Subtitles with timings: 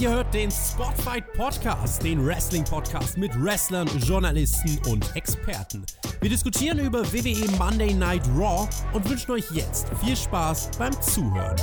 [0.00, 5.84] Ihr hört den Spotfight Podcast, den Wrestling-Podcast mit Wrestlern, Journalisten und Experten.
[6.22, 11.56] Wir diskutieren über WWE Monday Night Raw und wünschen euch jetzt viel Spaß beim Zuhören.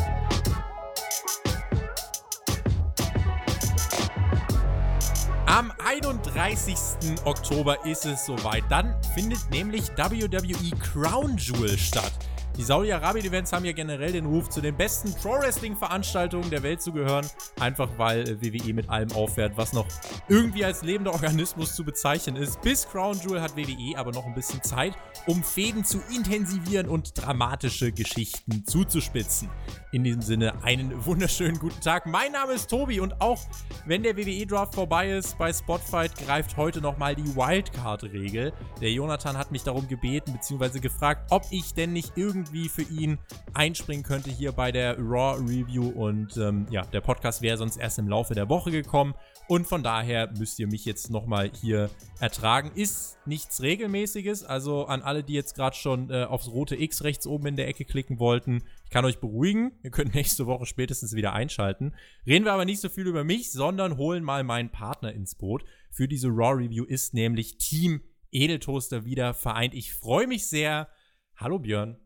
[5.48, 6.78] Am 31.
[7.26, 8.66] Oktober ist es soweit.
[8.70, 12.14] Dann findet nämlich WWE Crown Jewel statt.
[12.58, 17.24] Die Saudi-Arabien-Events haben ja generell den Ruf, zu den besten Pro-Wrestling-Veranstaltungen der Welt zu gehören.
[17.60, 19.86] Einfach weil äh, WWE mit allem aufwehrt, was noch
[20.28, 22.60] irgendwie als lebender Organismus zu bezeichnen ist.
[22.62, 24.94] Bis Crown Jewel hat WWE aber noch ein bisschen Zeit,
[25.28, 29.50] um Fäden zu intensivieren und dramatische Geschichten zuzuspitzen.
[29.92, 32.08] In diesem Sinne einen wunderschönen guten Tag.
[32.08, 33.40] Mein Name ist Tobi und auch
[33.86, 38.52] wenn der WWE-Draft vorbei ist, bei Spotfight greift heute nochmal die Wildcard-Regel.
[38.82, 40.80] Der Jonathan hat mich darum gebeten bzw.
[40.80, 43.18] gefragt, ob ich denn nicht irgendwie irgendwie für ihn
[43.54, 45.90] einspringen könnte hier bei der Raw Review.
[45.90, 49.14] Und ähm, ja, der Podcast wäre sonst erst im Laufe der Woche gekommen.
[49.48, 51.90] Und von daher müsst ihr mich jetzt nochmal hier
[52.20, 52.72] ertragen.
[52.76, 54.44] Ist nichts Regelmäßiges.
[54.44, 57.68] Also an alle, die jetzt gerade schon äh, aufs rote X rechts oben in der
[57.68, 59.74] Ecke klicken wollten, ich kann euch beruhigen.
[59.84, 61.94] Ihr könnt nächste Woche spätestens wieder einschalten.
[62.26, 65.64] Reden wir aber nicht so viel über mich, sondern holen mal meinen Partner ins Boot.
[65.92, 68.02] Für diese Raw Review ist nämlich Team
[68.32, 69.74] Edeltoaster wieder vereint.
[69.74, 70.90] Ich freue mich sehr.
[71.36, 71.98] Hallo Björn.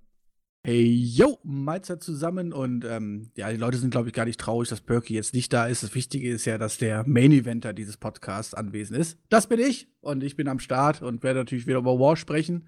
[0.63, 4.69] Hey, yo, Mahlzeit zusammen und ähm, ja, die Leute sind, glaube ich, gar nicht traurig,
[4.69, 5.81] dass Perky jetzt nicht da ist.
[5.81, 9.17] Das Wichtige ist ja, dass der Main-Eventer dieses Podcasts anwesend ist.
[9.29, 12.67] Das bin ich und ich bin am Start und werde natürlich wieder über War sprechen.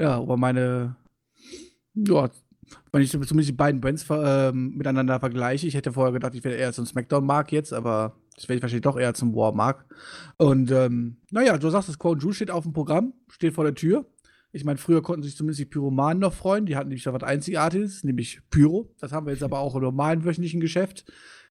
[0.00, 0.94] Ja, über meine,
[1.94, 2.30] ja,
[2.92, 5.66] wenn ich zumindest die beiden Brands äh, miteinander vergleiche.
[5.66, 8.84] Ich hätte vorher gedacht, ich wäre eher zum Smackdown-Mark jetzt, aber das werde ich wahrscheinlich
[8.84, 9.84] doch eher zum War-Mark.
[10.36, 13.74] Und ähm, naja, du sagst, das Crown Jewel steht auf dem Programm, steht vor der
[13.74, 14.06] Tür.
[14.52, 16.66] Ich meine, früher konnten sich zumindest die Pyromanen noch freuen.
[16.66, 18.94] Die hatten nämlich da was Einzigartiges, nämlich Pyro.
[19.00, 21.04] Das haben wir jetzt aber auch im normalen wöchentlichen Geschäft.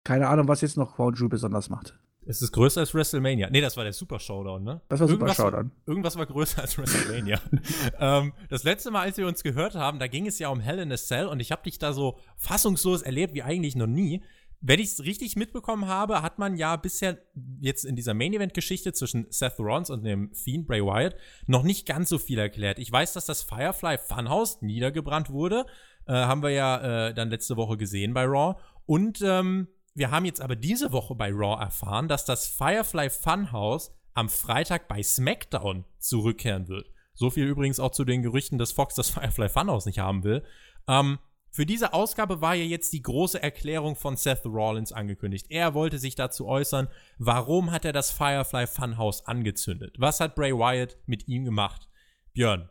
[0.04, 1.98] Keine Ahnung, was jetzt noch Crown Jewel besonders macht.
[2.26, 3.50] Es ist größer als WrestleMania.
[3.50, 4.80] Nee, das war der Super Showdown, ne?
[4.88, 5.70] Das war irgendwas, Super Showdown.
[5.86, 7.40] Irgendwas war größer als WrestleMania.
[8.00, 10.78] ähm, das letzte Mal, als wir uns gehört haben, da ging es ja um Hell
[10.78, 14.22] in a Cell und ich habe dich da so fassungslos erlebt wie eigentlich noch nie
[14.60, 17.18] wenn ich es richtig mitbekommen habe, hat man ja bisher
[17.60, 21.16] jetzt in dieser Main-Event-Geschichte zwischen Seth Rollins und dem Fiend Bray Wyatt
[21.46, 22.78] noch nicht ganz so viel erklärt.
[22.78, 25.66] Ich weiß, dass das Firefly Funhouse niedergebrannt wurde.
[26.06, 28.58] Äh, haben wir ja äh, dann letzte Woche gesehen bei Raw.
[28.86, 33.92] Und ähm, wir haben jetzt aber diese Woche bei Raw erfahren, dass das Firefly Funhouse
[34.14, 36.90] am Freitag bei SmackDown zurückkehren wird.
[37.14, 40.42] So viel übrigens auch zu den Gerüchten, dass Fox das Firefly Funhouse nicht haben will.
[40.88, 41.18] Ähm,
[41.54, 45.46] für diese Ausgabe war ja jetzt die große Erklärung von Seth Rollins angekündigt.
[45.50, 46.88] Er wollte sich dazu äußern,
[47.18, 49.94] warum hat er das Firefly Funhouse angezündet?
[50.00, 51.88] Was hat Bray Wyatt mit ihm gemacht?
[52.32, 52.70] Björn,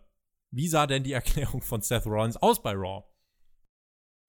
[0.52, 3.06] wie sah denn die Erklärung von Seth Rollins aus bei Raw?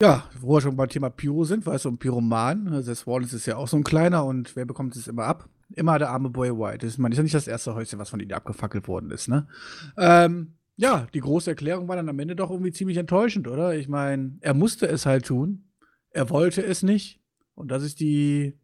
[0.01, 2.81] Ja, wo wir schon beim Thema Pyro sind, weißt du, ein Pyroman.
[2.85, 5.49] Seth Rollins ist ja auch so ein kleiner und wer bekommt es immer ab?
[5.71, 6.85] Immer der arme Bray Wyatt.
[6.85, 9.49] Das ist, ist ja nicht das erste Häuschen, was von ihm abgefackelt worden ist, ne?
[9.97, 13.75] Ähm, ja, die große Erklärung war dann am Ende doch irgendwie ziemlich enttäuschend, oder?
[13.77, 15.71] Ich meine, er musste es halt tun.
[16.11, 17.21] Er wollte es nicht.
[17.55, 18.59] Und das ist die,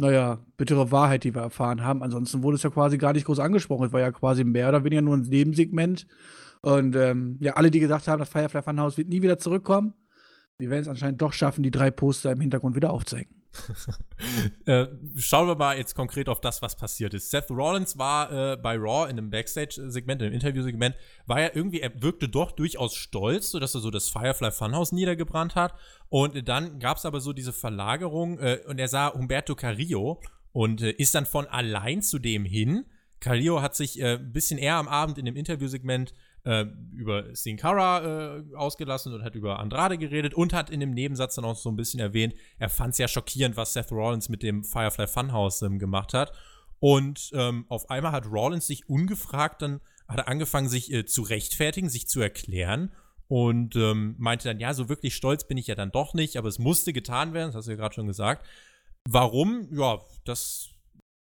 [0.00, 2.02] naja, bittere Wahrheit, die wir erfahren haben.
[2.02, 3.86] Ansonsten wurde es ja quasi gar nicht groß angesprochen.
[3.86, 6.06] Es war ja quasi mehr oder weniger nur ein Nebensegment.
[6.62, 9.94] Und ähm, ja, alle, die gesagt haben, das Firefly Funhouse wird nie wieder zurückkommen,
[10.60, 13.37] die werden es anscheinend doch schaffen, die drei Poster im Hintergrund wieder aufzeigen.
[14.66, 14.86] äh,
[15.16, 17.30] schauen wir mal jetzt konkret auf das, was passiert ist.
[17.30, 21.80] Seth Rollins war äh, bei Raw in einem Backstage-Segment, in einem Interview-Segment, war ja irgendwie,
[21.80, 25.74] er wirkte doch durchaus stolz, sodass er so das Firefly Funhouse niedergebrannt hat.
[26.08, 30.20] Und dann gab es aber so diese Verlagerung äh, und er sah Humberto Carrillo
[30.52, 32.84] und äh, ist dann von allein zu dem hin.
[33.20, 36.14] Carrillo hat sich äh, ein bisschen eher am Abend in dem Interviewsegment äh,
[36.92, 41.34] über Sin Cara äh, ausgelassen und hat über Andrade geredet und hat in dem Nebensatz
[41.34, 44.42] dann auch so ein bisschen erwähnt, er fand es ja schockierend, was Seth Rollins mit
[44.42, 46.32] dem Firefly Funhouse ähm, gemacht hat.
[46.80, 51.22] Und ähm, auf einmal hat Rollins sich ungefragt dann hat er angefangen, sich äh, zu
[51.22, 52.92] rechtfertigen, sich zu erklären
[53.28, 56.48] und ähm, meinte dann, ja, so wirklich stolz bin ich ja dann doch nicht, aber
[56.48, 58.46] es musste getan werden, das hast du ja gerade schon gesagt.
[59.06, 59.68] Warum?
[59.70, 60.70] Ja, das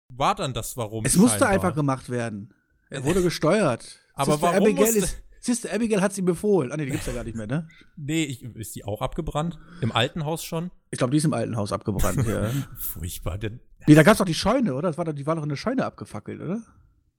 [0.08, 1.05] war dann das Warum.
[1.05, 2.55] Es musste einfach gemacht werden.
[2.88, 4.00] Er wurde gesteuert.
[4.20, 6.70] Aber Sister warum Abigail ist, Sister Abigail hat sie befohlen.
[6.70, 7.69] Ah, nee, die gibt's ja gar nicht mehr, ne?
[7.96, 9.58] Nee, ich, ist die auch abgebrannt?
[9.81, 10.70] Im alten Haus schon?
[10.90, 12.50] Ich glaube, die ist im alten Haus abgebrannt, ja.
[12.76, 13.38] Furchtbar.
[13.38, 14.88] Denn, nee, da gab's doch die Scheune, oder?
[14.88, 16.62] Das war doch, die war doch in der Scheune abgefackelt, oder?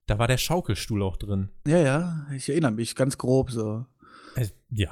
[0.06, 1.48] Da war der Schaukelstuhl auch drin.
[1.66, 3.86] Ja, ja, ich erinnere mich ganz grob so.
[4.70, 4.90] Ja.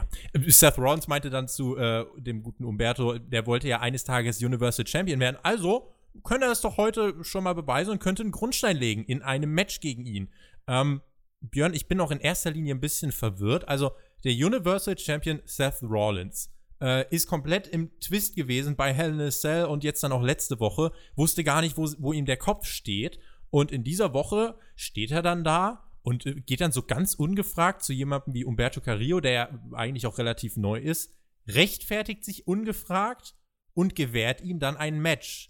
[0.49, 4.87] Seth Rollins meinte dann zu äh, dem guten Umberto, der wollte ja eines Tages Universal
[4.87, 5.39] Champion werden.
[5.43, 9.23] Also könnte er es doch heute schon mal beweisen und könnte einen Grundstein legen in
[9.23, 10.29] einem Match gegen ihn.
[10.67, 11.01] Ähm,
[11.41, 13.69] Björn, ich bin auch in erster Linie ein bisschen verwirrt.
[13.69, 13.93] Also,
[14.25, 19.31] der Universal Champion Seth Rollins äh, ist komplett im Twist gewesen bei Hell in a
[19.31, 20.93] Cell und jetzt dann auch letzte Woche.
[21.17, 23.19] Wusste gar nicht, wo, wo ihm der Kopf steht.
[23.51, 27.83] Und in dieser Woche steht er dann da und äh, geht dann so ganz ungefragt
[27.83, 31.15] zu jemandem wie Umberto Carrillo, der ja eigentlich auch relativ neu ist,
[31.49, 33.35] rechtfertigt sich ungefragt
[33.75, 35.50] und gewährt ihm dann ein Match.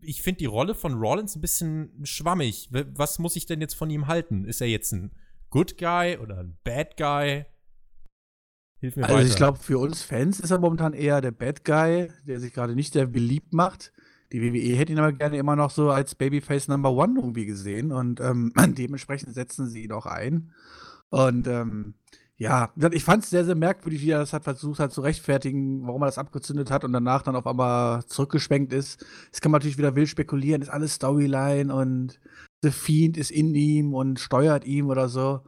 [0.00, 2.68] Ich finde die Rolle von Rollins ein bisschen schwammig.
[2.70, 4.44] Was muss ich denn jetzt von ihm halten?
[4.44, 5.12] Ist er jetzt ein
[5.50, 7.46] Good Guy oder ein Bad Guy?
[8.80, 9.28] Hilf mir also weiter.
[9.28, 12.74] ich glaube, für uns Fans ist er momentan eher der Bad Guy, der sich gerade
[12.74, 13.92] nicht sehr beliebt macht.
[14.32, 17.92] Die WWE hätte ihn aber gerne immer noch so als Babyface Number One irgendwie gesehen
[17.92, 20.52] und ähm, dementsprechend setzen sie ihn auch ein.
[21.10, 21.94] Und ähm,
[22.40, 25.84] ja, ich fand es sehr, sehr merkwürdig, wie er das hat versucht hat zu rechtfertigen,
[25.84, 29.04] warum er das abgezündet hat und danach dann auf einmal zurückgeschwenkt ist.
[29.32, 32.20] Das kann man natürlich wieder wild spekulieren, ist alles Storyline und
[32.62, 35.40] The Fiend ist in ihm und steuert ihm oder so.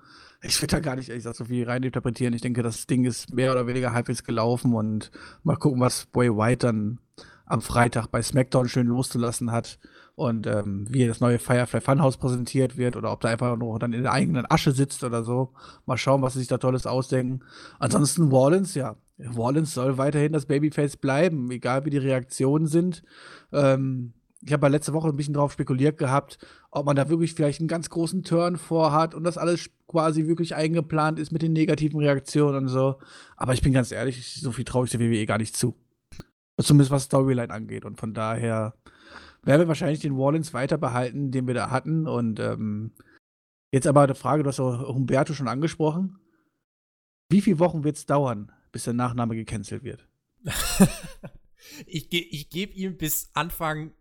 [0.43, 2.35] Ich will da gar nicht ehrlich gesagt so viel reininterpretieren.
[2.35, 5.13] Ich denke, das Ding ist mehr oder weniger halbwegs gelaufen und
[5.45, 6.99] mal gucken, was Boy White dann
[7.47, 9.79] am Freitag bei SmackDown schön loszulassen hat
[10.21, 13.95] und ähm, wie das neue Firefly Funhouse präsentiert wird oder ob da einfach nur dann
[13.95, 15.55] in der eigenen Asche sitzt oder so.
[15.87, 17.41] Mal schauen, was sie sich da Tolles ausdenken.
[17.79, 18.97] Ansonsten Wallens, ja.
[19.17, 23.03] Wallens soll weiterhin das Babyface bleiben, egal wie die Reaktionen sind.
[23.51, 24.13] Ähm,
[24.45, 26.37] ich habe ja letzte Woche ein bisschen darauf spekuliert gehabt,
[26.71, 30.55] ob man da wirklich vielleicht einen ganz großen Turn vorhat und das alles quasi wirklich
[30.55, 32.97] eingeplant ist mit den negativen Reaktionen und so.
[33.39, 35.77] Aber ich bin ganz ehrlich, so viel traue ich der WWE gar nicht zu.
[36.61, 37.87] Zumindest was Storyline angeht.
[37.87, 38.75] Und von daher
[39.43, 42.07] werden wir wahrscheinlich den Wallins weiter behalten, den wir da hatten.
[42.07, 42.93] Und ähm,
[43.73, 46.19] jetzt aber eine Frage, du hast auch Humberto schon angesprochen.
[47.31, 50.09] Wie viele Wochen wird es dauern, bis der Nachname gecancelt wird?
[51.87, 53.93] ich ge ich gebe ihm bis Anfang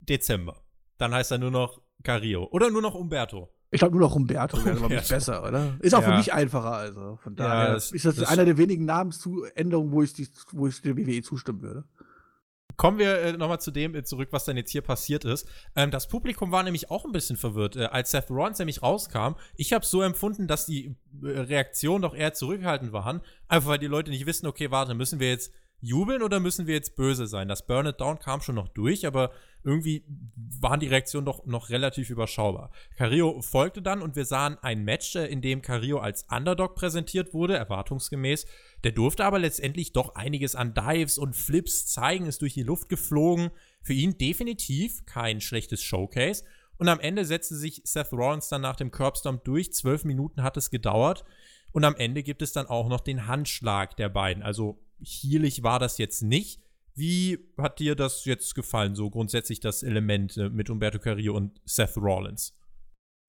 [0.00, 0.62] Dezember.
[0.98, 2.48] Dann heißt er nur noch Cario.
[2.50, 3.50] Oder nur noch Umberto.
[3.72, 5.76] Ich glaube nur noch Umberto wäre aber besser, oder?
[5.80, 6.10] Ist auch ja.
[6.10, 7.18] für mich einfacher, also.
[7.22, 10.66] Von daher ja, das, ist das, das einer der wenigen Namensänderungen, wo ich, die, wo
[10.66, 11.84] ich der WWE zustimmen würde.
[12.76, 15.48] Kommen wir äh, nochmal zu dem äh, zurück, was dann jetzt hier passiert ist.
[15.76, 19.34] Ähm, das Publikum war nämlich auch ein bisschen verwirrt, äh, als Seth Rollins nämlich rauskam.
[19.56, 23.20] Ich habe so empfunden, dass die äh, Reaktionen doch eher zurückhaltend waren.
[23.48, 26.74] Einfach weil die Leute nicht wissen, okay, warte, müssen wir jetzt jubeln oder müssen wir
[26.74, 27.48] jetzt böse sein?
[27.48, 29.32] Das Burn It Down kam schon noch durch, aber
[29.62, 30.04] irgendwie
[30.60, 32.70] waren die Reaktionen doch noch relativ überschaubar.
[32.96, 37.34] Carrillo folgte dann und wir sahen ein Match, äh, in dem Carrillo als Underdog präsentiert
[37.34, 38.46] wurde, erwartungsgemäß.
[38.84, 42.88] Der durfte aber letztendlich doch einiges an Dives und Flips zeigen, ist durch die Luft
[42.88, 43.50] geflogen.
[43.82, 46.44] Für ihn definitiv kein schlechtes Showcase.
[46.78, 49.72] Und am Ende setzte sich Seth Rollins dann nach dem Curbstomp durch.
[49.74, 51.24] Zwölf Minuten hat es gedauert.
[51.72, 54.42] Und am Ende gibt es dann auch noch den Handschlag der beiden.
[54.42, 56.60] Also hierlich war das jetzt nicht.
[56.94, 61.60] Wie hat dir das jetzt gefallen, so grundsätzlich das Element äh, mit Umberto Carrillo und
[61.64, 62.54] Seth Rollins?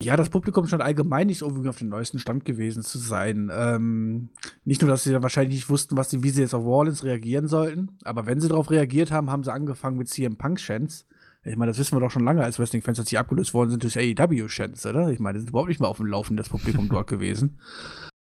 [0.01, 3.51] Ja, das Publikum scheint allgemein nicht irgendwie auf dem neuesten Stand gewesen zu sein.
[3.53, 4.29] Ähm,
[4.65, 7.47] nicht nur, dass sie wahrscheinlich nicht wussten, was sie, wie sie jetzt auf Rollins reagieren
[7.47, 11.05] sollten, aber wenn sie darauf reagiert haben, haben sie angefangen mit CM Punk Chants.
[11.43, 13.83] Ich meine, das wissen wir doch schon lange als Wrestling-Fans, dass sie abgelöst worden sind
[13.83, 15.09] durch AEW-Chants, oder?
[15.09, 17.59] Ich meine, das ist überhaupt nicht mehr auf dem Laufen das Publikum dort gewesen.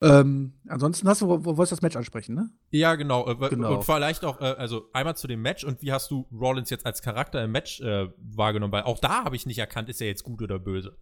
[0.02, 2.48] Ähm, ansonsten hast du, wo, wo wolltest du das Match ansprechen, ne?
[2.70, 3.28] Ja, genau.
[3.28, 3.76] Äh, genau.
[3.76, 6.86] Und vielleicht auch, äh, also einmal zu dem Match und wie hast du Rollins jetzt
[6.86, 8.72] als Charakter im Match äh, wahrgenommen?
[8.72, 10.96] Weil auch da habe ich nicht erkannt, ist er jetzt gut oder böse.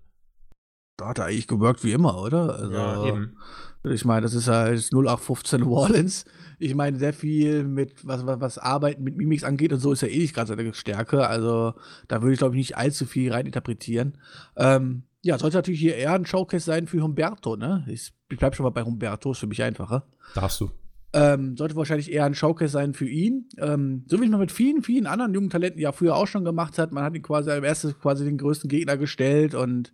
[0.97, 2.56] Da hat er eigentlich gewirkt wie immer, oder?
[2.56, 3.37] Also, ja, eben.
[3.85, 6.25] Ich meine, das ist halt 0815 Rollins.
[6.58, 10.03] Ich meine, sehr viel mit, was, was, was Arbeiten mit Mimics angeht und so ist
[10.03, 11.27] ja eh nicht gerade seine Stärke.
[11.27, 11.74] Also,
[12.08, 14.19] da würde ich, glaube ich, nicht allzu viel reininterpretieren.
[14.56, 17.84] Ähm, ja, sollte natürlich hier eher ein Showcase sein für Humberto, ne?
[17.88, 20.06] Ich, bleib schon mal bei Humberto, ist für mich einfacher.
[20.34, 20.70] Darfst du.
[21.12, 23.48] Ähm, sollte wahrscheinlich eher ein Showcase sein für ihn.
[23.56, 26.79] Ähm, so wie man mit vielen, vielen anderen jungen Talenten ja früher auch schon gemacht
[26.79, 26.93] hat.
[26.93, 29.93] Man hat ihn quasi als erstes quasi den größten Gegner gestellt und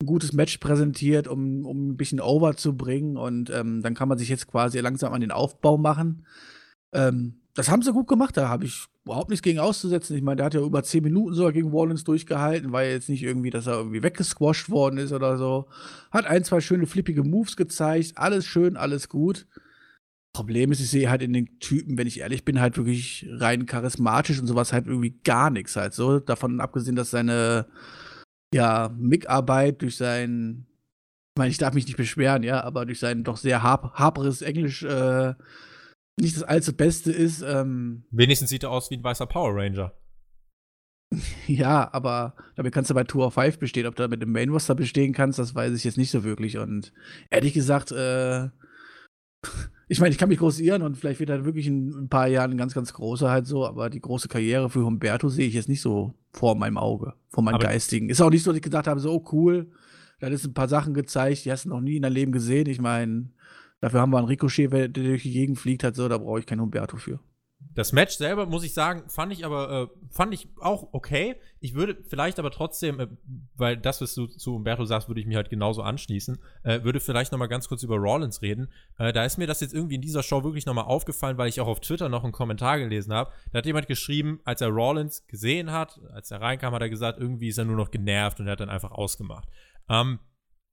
[0.00, 3.16] ein gutes Match präsentiert, um, um ein bisschen over zu bringen.
[3.16, 6.24] Und ähm, dann kann man sich jetzt quasi langsam an den Aufbau machen.
[6.92, 10.14] Ähm, das haben sie gut gemacht, da habe ich überhaupt nichts gegen auszusetzen.
[10.16, 13.24] Ich meine, der hat ja über 10 Minuten sogar gegen Wallens durchgehalten, war jetzt nicht
[13.24, 15.66] irgendwie, dass er irgendwie weggesquasht worden ist oder so.
[16.12, 19.48] Hat ein, zwei schöne flippige Moves gezeigt, alles schön, alles gut.
[20.32, 23.66] Problem ist, ich sehe halt in den Typen, wenn ich ehrlich bin, halt wirklich rein
[23.66, 26.20] charismatisch und sowas halt irgendwie gar nichts halt so.
[26.20, 27.66] Davon abgesehen, dass seine
[28.54, 30.66] ja, Mickarbeit durch sein,
[31.34, 34.42] ich meine, ich darf mich nicht beschweren, ja, aber durch sein doch sehr hap haperes
[34.42, 35.34] Englisch äh,
[36.20, 37.42] nicht das allzu Beste ist.
[37.42, 39.92] Ähm, Wenigstens sieht er aus wie ein weißer Power Ranger.
[41.46, 43.86] Ja, aber damit kannst du bei Tour of Five bestehen.
[43.86, 46.58] Ob du mit dem Main Roster bestehen kannst, das weiß ich jetzt nicht so wirklich.
[46.58, 46.92] Und
[47.30, 48.50] ehrlich gesagt, äh,
[49.88, 52.28] ich meine, ich kann mich groß irren und vielleicht wird er wirklich in ein paar
[52.28, 55.54] Jahren ein ganz, ganz großer halt so, aber die große Karriere für Humberto sehe ich
[55.54, 58.08] jetzt nicht so vor meinem Auge, vor meinem aber Geistigen.
[58.08, 59.70] Ist auch nicht so, dass ich gedacht habe, so oh, cool,
[60.20, 62.68] da ist ein paar Sachen gezeigt, die hast du noch nie in deinem Leben gesehen.
[62.68, 63.30] Ich meine,
[63.80, 66.46] Dafür haben wir einen Ricochet, der durch die Gegend fliegt, hat so, da brauche ich
[66.46, 67.20] keinen Humberto für.
[67.60, 71.36] Das Match selber, muss ich sagen, fand ich aber, äh, fand ich auch okay.
[71.58, 73.08] Ich würde vielleicht aber trotzdem, äh,
[73.56, 77.00] weil das, was du zu Umberto sagst, würde ich mir halt genauso anschließen, äh, würde
[77.00, 78.68] vielleicht noch mal ganz kurz über Rollins reden.
[78.98, 81.48] Äh, da ist mir das jetzt irgendwie in dieser Show wirklich noch mal aufgefallen, weil
[81.48, 83.32] ich auch auf Twitter noch einen Kommentar gelesen habe.
[83.52, 87.18] Da hat jemand geschrieben, als er Rollins gesehen hat, als er reinkam, hat er gesagt,
[87.18, 89.48] irgendwie ist er nur noch genervt und er hat dann einfach ausgemacht.
[89.88, 90.20] Ähm,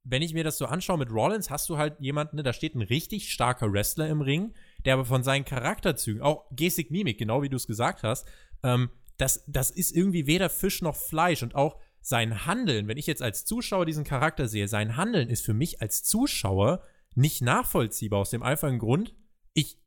[0.08, 2.76] wenn ich mir das so anschaue mit Rollins, hast du halt jemanden, ne, da steht
[2.76, 4.54] ein richtig starker Wrestler im Ring,
[4.86, 8.26] der aber von seinen Charakterzügen, auch Gestik, Mimik, genau wie du es gesagt hast,
[8.62, 13.06] ähm, das, das ist irgendwie weder Fisch noch Fleisch und auch sein Handeln, wenn ich
[13.06, 16.82] jetzt als Zuschauer diesen Charakter sehe, sein Handeln ist für mich als Zuschauer
[17.16, 19.14] nicht nachvollziehbar aus dem einfachen Grund,
[19.54, 19.78] ich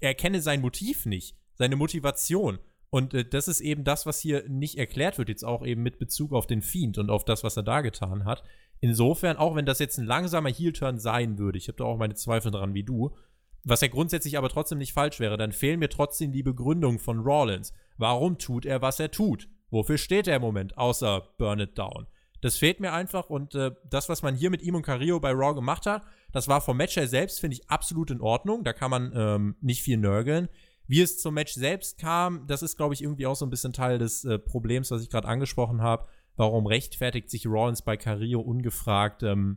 [0.00, 2.58] erkenne sein Motiv nicht, seine Motivation.
[2.90, 5.98] Und äh, das ist eben das, was hier nicht erklärt wird, jetzt auch eben mit
[5.98, 8.44] Bezug auf den Fiend und auf das, was er da getan hat.
[8.78, 12.14] Insofern, auch wenn das jetzt ein langsamer Heel-Turn sein würde, ich habe da auch meine
[12.14, 13.16] Zweifel dran wie du,
[13.64, 17.20] was ja grundsätzlich aber trotzdem nicht falsch wäre, dann fehlen mir trotzdem die Begründung von
[17.20, 17.72] Rollins.
[17.96, 19.48] Warum tut er, was er tut?
[19.70, 22.06] Wofür steht er im Moment, außer Burn It Down?
[22.42, 25.30] Das fehlt mir einfach und äh, das, was man hier mit ihm und Carrillo bei
[25.30, 28.64] Raw gemacht hat, das war vom Match her selbst, finde ich, absolut in Ordnung.
[28.64, 30.48] Da kann man ähm, nicht viel nörgeln.
[30.86, 33.72] Wie es zum Match selbst kam, das ist, glaube ich, irgendwie auch so ein bisschen
[33.72, 36.06] Teil des äh, Problems, was ich gerade angesprochen habe.
[36.36, 39.22] Warum rechtfertigt sich Rollins bei Carrillo ungefragt?
[39.22, 39.56] Ähm,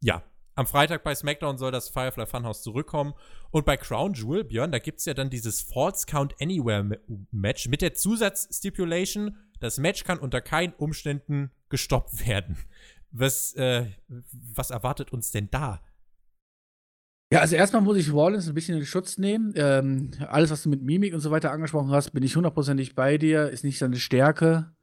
[0.00, 0.24] ja,
[0.56, 3.14] am Freitag bei SmackDown soll das Firefly Funhouse zurückkommen.
[3.54, 6.98] Und bei Crown Jewel, Björn, da gibt es ja dann dieses False Count Anywhere
[7.30, 12.56] Match mit der Zusatzstipulation, das Match kann unter keinen Umständen gestoppt werden.
[13.12, 15.80] Was, äh, was erwartet uns denn da?
[17.32, 19.52] Ja, also erstmal muss ich Rollins ein bisschen in Schutz nehmen.
[19.54, 23.18] Ähm, alles, was du mit Mimik und so weiter angesprochen hast, bin ich hundertprozentig bei
[23.18, 23.50] dir.
[23.50, 24.74] Ist nicht seine Stärke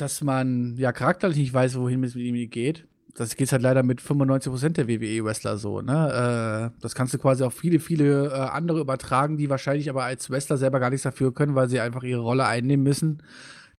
[0.00, 2.88] dass man ja charakterlich nicht weiß, wohin es mit ihm geht.
[3.14, 6.72] Das geht halt leider mit 95% der WWE-Wrestler so, ne?
[6.72, 10.30] Äh, das kannst du quasi auf viele, viele äh, andere übertragen, die wahrscheinlich aber als
[10.30, 13.22] Wrestler selber gar nichts dafür können, weil sie einfach ihre Rolle einnehmen müssen,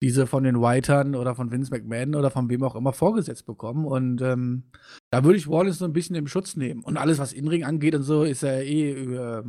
[0.01, 3.85] diese von den Whitern oder von Vince McMahon oder von wem auch immer vorgesetzt bekommen.
[3.85, 4.63] Und ähm,
[5.11, 6.83] da würde ich Wallace so ein bisschen im Schutz nehmen.
[6.83, 9.43] Und alles, was Inring angeht und so, ist ja eh äh,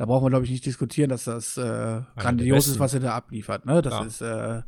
[0.00, 3.14] da brauchen wir, glaube ich, nicht diskutieren, dass das äh, grandios ist, was er da
[3.14, 3.66] abliefert.
[3.66, 3.82] Ne?
[3.82, 4.04] Das ja.
[4.04, 4.62] ist äh,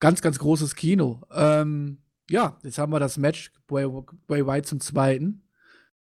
[0.00, 1.22] ganz, ganz großes Kino.
[1.32, 1.98] Ähm,
[2.30, 3.86] ja, jetzt haben wir das Match Bray,
[4.26, 5.42] Bray White zum zweiten.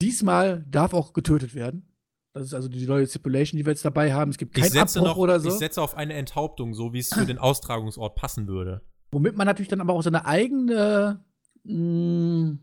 [0.00, 1.86] Diesmal darf auch getötet werden.
[2.32, 4.30] Das ist also die neue Stipulation, die wir jetzt dabei haben.
[4.30, 5.48] Es gibt keinen Abbruch noch, oder so.
[5.48, 8.82] Ich setze auf eine Enthauptung, so wie es für den Austragungsort passen würde.
[9.10, 11.24] Womit man natürlich dann aber auch seine eigene
[11.64, 12.60] mh, mm,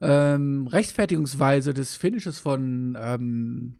[0.00, 3.78] ähm, Rechtfertigungsweise des Finishes von ähm,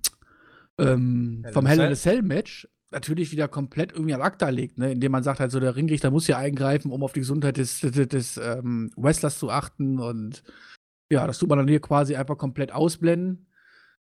[0.79, 4.93] ähm, vom Hell in a Cell Match natürlich wieder komplett irgendwie am Akta legt, ne?
[4.93, 7.81] indem man sagt, halt so, der Ringrichter muss ja eingreifen, um auf die Gesundheit des,
[7.81, 10.43] des, des ähm, Wrestlers zu achten und
[11.11, 13.47] ja, das tut man dann hier quasi einfach komplett ausblenden.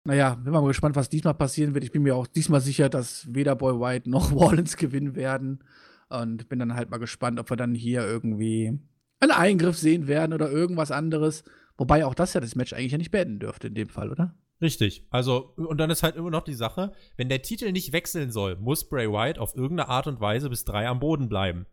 [0.03, 1.83] Naja, bin mal gespannt, was diesmal passieren wird.
[1.83, 5.63] Ich bin mir auch diesmal sicher, dass weder Boy White noch Wallens gewinnen werden.
[6.09, 8.79] Und bin dann halt mal gespannt, ob wir dann hier irgendwie
[9.19, 11.43] einen Eingriff sehen werden oder irgendwas anderes.
[11.77, 14.35] Wobei auch das ja das Match eigentlich ja nicht beenden dürfte in dem Fall, oder?
[14.61, 15.07] Richtig.
[15.09, 18.57] Also, und dann ist halt immer noch die Sache, wenn der Titel nicht wechseln soll,
[18.57, 21.65] muss Bray Wyatt auf irgendeine Art und Weise bis drei am Boden bleiben.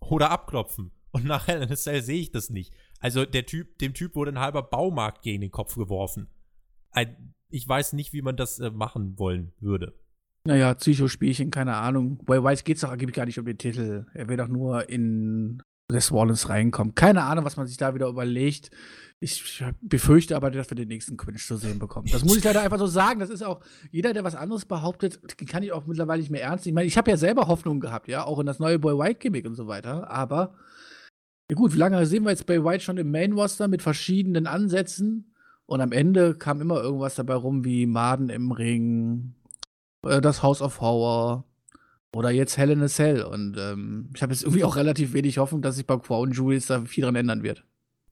[0.00, 0.92] Oder abklopfen.
[1.12, 2.74] Und nachher in der Cell sehe ich das nicht.
[3.00, 6.28] Also, der Typ, dem Typ wurde ein halber Baumarkt gegen den Kopf geworfen.
[7.48, 9.94] Ich weiß nicht, wie man das äh, machen wollen würde.
[10.46, 12.18] Naja, Psychospielchen, keine Ahnung.
[12.26, 14.06] Bei Wise geht es doch angeblich gar nicht um den Titel.
[14.12, 16.94] Er will doch nur in des Wallens reinkommen.
[16.94, 18.70] Keine Ahnung, was man sich da wieder überlegt.
[19.20, 22.08] Ich befürchte aber, dass wir den nächsten Quinch zu sehen bekommen.
[22.10, 23.20] Das muss ich leider einfach so sagen.
[23.20, 23.60] Das ist auch,
[23.90, 26.72] jeder, der was anderes behauptet, kann ich auch mittlerweile nicht mehr ernst nehmen.
[26.72, 29.20] Ich meine, ich habe ja selber Hoffnung gehabt, ja, auch in das neue Boy White
[29.20, 30.10] Gimmick und so weiter.
[30.10, 30.54] Aber,
[31.50, 34.46] ja gut, wie lange sehen wir jetzt Boy White schon im Main Roster mit verschiedenen
[34.46, 35.32] Ansätzen?
[35.66, 39.34] Und am Ende kam immer irgendwas dabei rum wie Maden im Ring,
[40.06, 41.44] äh, das House of Horror
[42.14, 43.22] oder jetzt Hell in a Cell.
[43.22, 46.66] Und ähm, ich habe jetzt irgendwie auch relativ wenig Hoffnung, dass sich bei Crown Jewels
[46.66, 47.64] da viel dran ändern wird.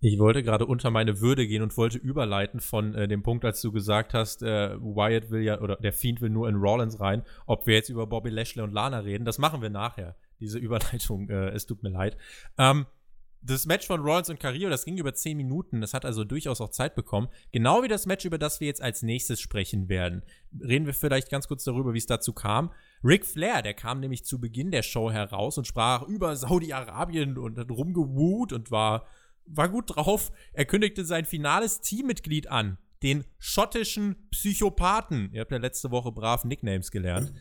[0.05, 3.61] Ich wollte gerade unter meine Würde gehen und wollte überleiten von äh, dem Punkt, als
[3.61, 7.23] du gesagt hast, äh, Wyatt will ja, oder der Fiend will nur in Rollins rein,
[7.47, 9.25] ob wir jetzt über Bobby Lashley und Lana reden.
[9.25, 11.29] Das machen wir nachher, diese Überleitung.
[11.29, 12.17] Äh, es tut mir leid.
[12.59, 12.87] Ähm,
[13.43, 15.81] das Match von Rollins und Carrillo, das ging über 10 Minuten.
[15.81, 17.29] Das hat also durchaus auch Zeit bekommen.
[17.51, 20.23] Genau wie das Match, über das wir jetzt als nächstes sprechen werden.
[20.61, 22.71] Reden wir vielleicht ganz kurz darüber, wie es dazu kam.
[23.03, 27.59] Ric Flair, der kam nämlich zu Beginn der Show heraus und sprach über Saudi-Arabien und
[27.59, 29.07] hat rumgewut und war
[29.47, 30.31] war gut drauf.
[30.53, 35.31] Er kündigte sein finales Teammitglied an, den schottischen Psychopathen.
[35.33, 37.33] Ihr habt ja letzte Woche brav Nicknames gelernt.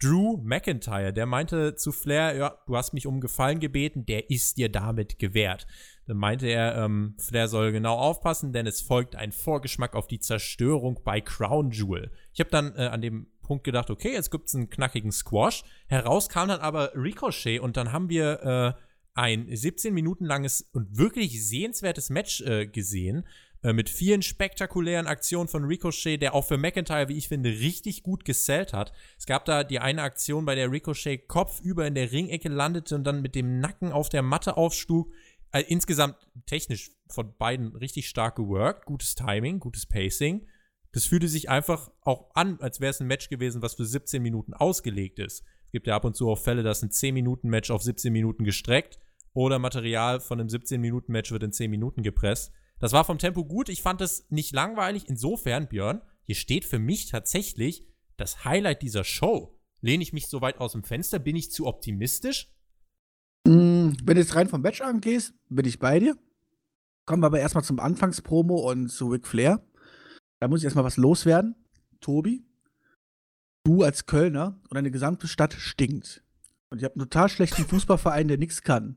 [0.00, 1.12] Drew McIntyre.
[1.12, 5.18] Der meinte zu Flair, ja, du hast mich um Gefallen gebeten, der ist dir damit
[5.18, 5.66] gewährt.
[6.06, 10.20] Dann meinte er, ähm, Flair soll genau aufpassen, denn es folgt ein Vorgeschmack auf die
[10.20, 12.10] Zerstörung bei Crown Jewel.
[12.32, 15.64] Ich habe dann äh, an dem Punkt gedacht, okay, jetzt gibt's einen knackigen Squash.
[15.86, 18.82] Heraus kam dann aber Ricochet und dann haben wir äh,
[19.18, 23.26] ein 17 Minuten langes und wirklich sehenswertes Match äh, gesehen.
[23.62, 28.02] Äh, mit vielen spektakulären Aktionen von Ricochet, der auch für McIntyre, wie ich finde, richtig
[28.02, 28.92] gut gesellt hat.
[29.18, 33.04] Es gab da die eine Aktion, bei der Ricochet kopfüber in der Ringecke landete und
[33.04, 35.12] dann mit dem Nacken auf der Matte aufstug
[35.50, 38.86] also insgesamt technisch von beiden richtig stark geworkt.
[38.86, 40.46] Gutes Timing, gutes Pacing.
[40.92, 44.22] Das fühlte sich einfach auch an, als wäre es ein Match gewesen, was für 17
[44.22, 45.44] Minuten ausgelegt ist.
[45.66, 48.98] Es gibt ja ab und zu auch Fälle, dass ein 10-Minuten-Match auf 17 Minuten gestreckt
[49.34, 52.52] oder Material von einem 17-Minuten-Match wird in 10 Minuten gepresst.
[52.78, 53.68] Das war vom Tempo gut.
[53.68, 55.08] Ich fand es nicht langweilig.
[55.08, 59.58] Insofern, Björn, hier steht für mich tatsächlich das Highlight dieser Show.
[59.80, 61.18] Lehne ich mich so weit aus dem Fenster?
[61.18, 62.52] Bin ich zu optimistisch?
[63.46, 66.16] Mm, wenn du jetzt rein vom Match angehst, bin ich bei dir.
[67.06, 69.64] Kommen wir aber erstmal zum Anfangspromo und zu Ric Flair.
[70.40, 71.54] Da muss ich erstmal was loswerden.
[72.00, 72.44] Tobi,
[73.64, 76.22] du als Kölner und deine gesamte Stadt stinkt.
[76.70, 78.96] Und ich habe einen total schlechten Fußballverein, der nichts kann.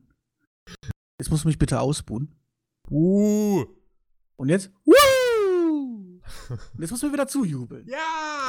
[1.19, 2.35] Jetzt musst du mich bitte ausbuhen.
[2.91, 3.65] Uh.
[4.35, 4.71] Und jetzt!
[6.73, 7.87] Und jetzt musst du mir wieder zujubeln.
[7.87, 7.97] Ja!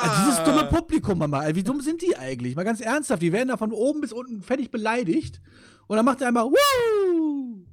[0.03, 2.57] Also dieses dumme Publikum, Mama, wie dumm sind die eigentlich?
[2.57, 5.41] Mal ganz ernsthaft, die werden da von oben bis unten fertig beleidigt.
[5.87, 7.67] Und dann macht er einmal Woo!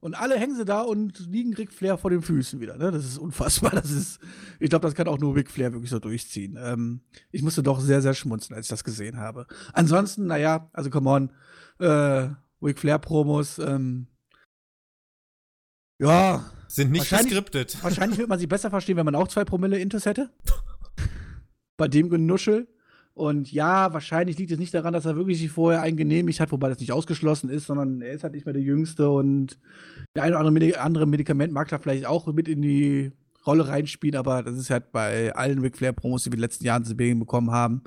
[0.00, 2.78] Und alle hängen sie da und liegen Ric Flair vor den Füßen wieder.
[2.78, 2.90] Ne?
[2.90, 3.70] Das ist unfassbar.
[3.72, 4.18] Das ist,
[4.58, 6.58] ich glaube, das kann auch nur Ric Flair wirklich so durchziehen.
[6.58, 9.46] Ähm, ich musste doch sehr, sehr schmunzeln, als ich das gesehen habe.
[9.74, 11.30] Ansonsten, naja, also come on,
[11.78, 12.30] äh,
[12.62, 14.06] Ric Flair-Promos, ähm,
[16.00, 16.44] ja.
[16.68, 17.76] Sind nicht geskriptet.
[17.82, 20.30] Wahrscheinlich wird man sie besser verstehen, wenn man auch zwei Promille Intus hätte.
[21.76, 22.68] Bei dem Genuschel.
[23.12, 26.52] Und ja, wahrscheinlich liegt es nicht daran, dass er wirklich sich vorher einen genehmigt hat,
[26.52, 29.58] wobei das nicht ausgeschlossen ist, sondern er ist halt nicht mehr der Jüngste und
[30.14, 33.12] der ein oder andere Medikament mag da vielleicht auch mit in die
[33.46, 36.64] Rolle reinspielen, aber das ist halt bei allen Ric Flair-Promos, die wir in den letzten
[36.64, 37.82] Jahren zu Beginn bekommen haben,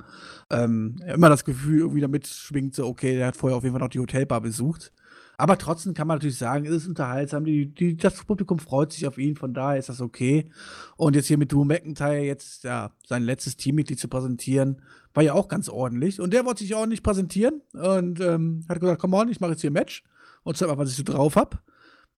[0.50, 3.82] ähm, immer das Gefühl irgendwie damit schwingt, so, okay, der hat vorher auf jeden Fall
[3.82, 4.92] noch die Hotelbar besucht.
[5.36, 7.44] Aber trotzdem kann man natürlich sagen, es ist unterhaltsam.
[7.44, 10.48] Die, die, das Publikum freut sich auf ihn, von daher ist das okay.
[10.96, 15.32] Und jetzt hier mit Drew McIntyre jetzt ja, sein letztes Teammitglied zu präsentieren, war ja
[15.32, 16.20] auch ganz ordentlich.
[16.20, 19.60] Und der wollte sich ordentlich präsentieren und ähm, hat gesagt, komm on, ich mache jetzt
[19.60, 20.04] hier ein Match
[20.42, 21.58] und zeig mal, was ich so drauf habe.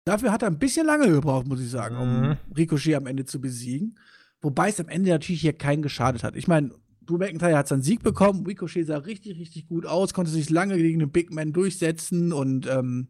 [0.04, 2.36] Dafür hat er ein bisschen lange gebraucht, muss ich sagen, um Mhm.
[2.56, 3.98] Ricochet am Ende zu besiegen.
[4.40, 6.36] Wobei es am Ende natürlich hier keinen geschadet hat.
[6.36, 6.70] Ich meine,
[7.06, 8.46] Drew McIntyre hat seinen Sieg bekommen.
[8.46, 12.66] Ricochet sah richtig, richtig gut aus, konnte sich lange gegen den Big Man durchsetzen und
[12.66, 13.08] ähm,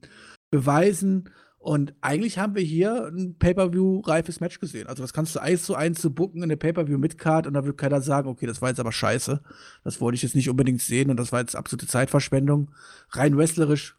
[0.51, 1.31] beweisen.
[1.59, 4.87] Und eigentlich haben wir hier ein Pay-Per-View-reifes Match gesehen.
[4.87, 7.77] Also, das kannst du eins zu eins zu booken in der Pay-Per-View-Midcard und da wird
[7.77, 9.43] keiner sagen, okay, das war jetzt aber scheiße.
[9.83, 12.71] Das wollte ich jetzt nicht unbedingt sehen und das war jetzt absolute Zeitverschwendung.
[13.11, 13.97] Rein wrestlerisch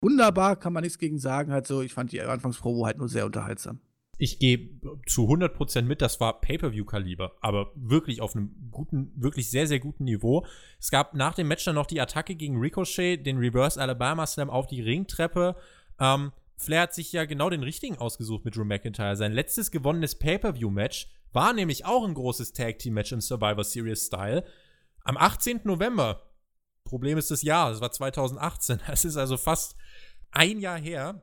[0.00, 1.50] wunderbar, kann man nichts gegen sagen.
[1.50, 3.80] Halt so, ich fand die Anfangsprobo halt nur sehr unterhaltsam.
[4.20, 4.68] Ich gehe
[5.06, 10.04] zu 100% mit, das war Pay-Per-View-Kaliber, aber wirklich auf einem guten, wirklich sehr, sehr guten
[10.04, 10.44] Niveau.
[10.80, 14.50] Es gab nach dem Match dann noch die Attacke gegen Ricochet, den Reverse Alabama Slam
[14.50, 15.54] auf die Ringtreppe.
[16.00, 19.14] Ähm, Flair hat sich ja genau den richtigen ausgesucht mit Drew McIntyre.
[19.14, 24.44] Sein letztes gewonnenes Pay-Per-View-Match war nämlich auch ein großes Tag-Team-Match im Survivor Series-Style.
[25.04, 25.60] Am 18.
[25.62, 26.24] November.
[26.82, 28.80] Problem ist das Jahr, das war 2018.
[28.88, 29.76] Es ist also fast
[30.32, 31.22] ein Jahr her,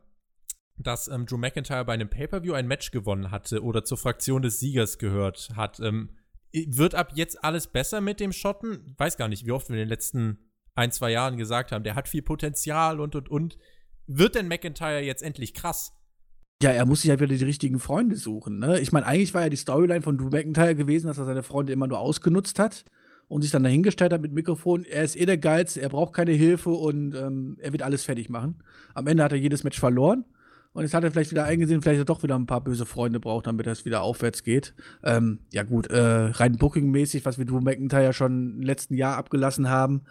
[0.78, 4.60] dass ähm, Drew McIntyre bei einem Pay-Per-View ein Match gewonnen hatte oder zur Fraktion des
[4.60, 5.80] Siegers gehört hat.
[5.80, 6.10] Ähm,
[6.52, 8.96] wird ab jetzt alles besser mit dem Schotten?
[8.98, 10.40] Weiß gar nicht, wie oft wir in den letzten
[10.76, 13.58] ein, zwei Jahren gesagt haben, der hat viel Potenzial und und und.
[14.08, 15.94] Wird denn McIntyre jetzt endlich krass?
[16.62, 18.60] Ja, er muss sich halt wieder die richtigen Freunde suchen.
[18.60, 18.80] Ne?
[18.80, 21.74] Ich meine, eigentlich war ja die Storyline von Drew McIntyre gewesen, dass er seine Freunde
[21.74, 22.86] immer nur ausgenutzt hat
[23.28, 24.86] und sich dann dahingestellt hat mit Mikrofon.
[24.86, 28.30] Er ist eh der Geilste, er braucht keine Hilfe und ähm, er wird alles fertig
[28.30, 28.64] machen.
[28.94, 30.26] Am Ende hat er jedes Match verloren.
[30.76, 32.86] Und jetzt hat er vielleicht wieder eingesehen, vielleicht hat er doch wieder ein paar böse
[32.86, 34.76] Freunde braucht, damit es wieder aufwärts geht.
[35.04, 39.70] Ähm, ja, gut, äh, rein Booking-mäßig, was wir Drew McIntyre schon im letzten Jahr abgelassen
[39.70, 40.02] haben,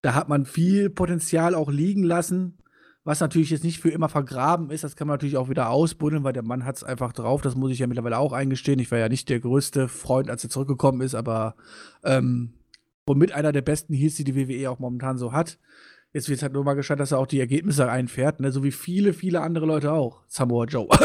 [0.00, 2.56] da hat man viel Potenzial auch liegen lassen.
[3.04, 6.24] Was natürlich jetzt nicht für immer vergraben ist, das kann man natürlich auch wieder ausbuddeln,
[6.24, 7.42] weil der Mann hat es einfach drauf.
[7.42, 8.78] Das muss ich ja mittlerweile auch eingestehen.
[8.78, 11.56] Ich war ja nicht der größte Freund, als er zurückgekommen ist, aber
[12.04, 12.54] ähm,
[13.04, 15.58] womit einer der besten Heels, die die WWE auch momentan so hat.
[16.16, 18.50] Jetzt wird es halt nur mal geschaut, dass er auch die Ergebnisse einfährt, ne?
[18.50, 20.22] so wie viele, viele andere Leute auch.
[20.28, 20.88] Samoa Joe.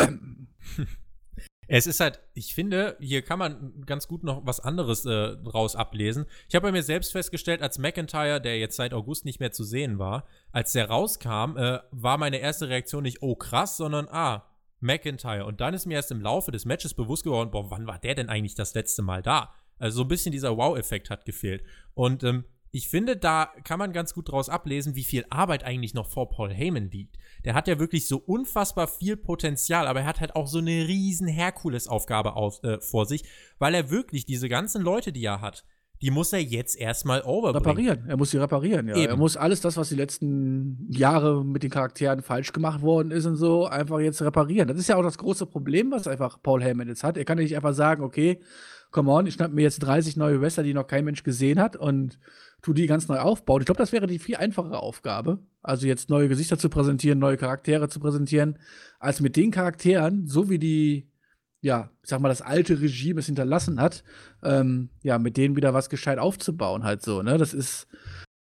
[1.67, 5.77] Es ist halt, ich finde, hier kann man ganz gut noch was anderes äh, raus
[5.77, 6.25] ablesen.
[6.49, 9.63] Ich habe bei mir selbst festgestellt, als McIntyre, der jetzt seit August nicht mehr zu
[9.63, 14.45] sehen war, als der rauskam, äh, war meine erste Reaktion nicht, oh krass, sondern ah,
[14.81, 15.45] McIntyre.
[15.45, 18.15] Und dann ist mir erst im Laufe des Matches bewusst geworden, boah, wann war der
[18.15, 19.53] denn eigentlich das letzte Mal da?
[19.77, 21.63] Also so ein bisschen dieser Wow-Effekt hat gefehlt.
[21.93, 25.93] Und ähm, ich finde, da kann man ganz gut draus ablesen, wie viel Arbeit eigentlich
[25.93, 27.17] noch vor Paul Heyman liegt.
[27.43, 30.87] Der hat ja wirklich so unfassbar viel Potenzial, aber er hat halt auch so eine
[30.87, 33.23] riesen Herkulesaufgabe äh, vor sich,
[33.59, 35.65] weil er wirklich diese ganzen Leute, die er hat,
[36.01, 37.87] die muss er jetzt erstmal overbringen.
[37.87, 38.09] Reparieren.
[38.09, 38.95] Er muss sie reparieren, ja.
[38.95, 39.09] Eben.
[39.09, 43.25] Er muss alles das, was die letzten Jahre mit den Charakteren falsch gemacht worden ist
[43.25, 44.67] und so, einfach jetzt reparieren.
[44.67, 47.17] Das ist ja auch das große Problem, was einfach Paul Heyman jetzt hat.
[47.17, 48.39] Er kann ja nicht einfach sagen, okay,
[48.91, 51.75] come on, ich schnapp mir jetzt 30 neue Wrestler, die noch kein Mensch gesehen hat
[51.75, 52.19] und
[52.61, 53.61] tu die ganz neu aufbauen.
[53.61, 55.39] Ich glaube, das wäre die viel einfachere Aufgabe.
[55.63, 58.59] Also jetzt neue Gesichter zu präsentieren, neue Charaktere zu präsentieren,
[58.99, 61.11] als mit den Charakteren, so wie die
[61.61, 64.03] ja, ich sag mal, das alte Regime es hinterlassen hat,
[64.43, 67.37] ähm, ja, mit denen wieder was gescheit aufzubauen, halt so, ne?
[67.37, 67.87] Das ist,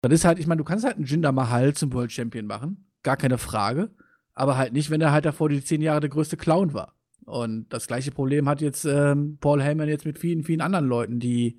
[0.02, 2.92] das ist halt, ich meine, du kannst halt einen Jinder Mahal zum World Champion machen,
[3.02, 3.90] gar keine Frage,
[4.34, 6.96] aber halt nicht, wenn er halt davor die zehn Jahre der größte Clown war.
[7.32, 11.20] Und das gleiche Problem hat jetzt ähm, Paul Heyman jetzt mit vielen, vielen anderen Leuten,
[11.20, 11.58] die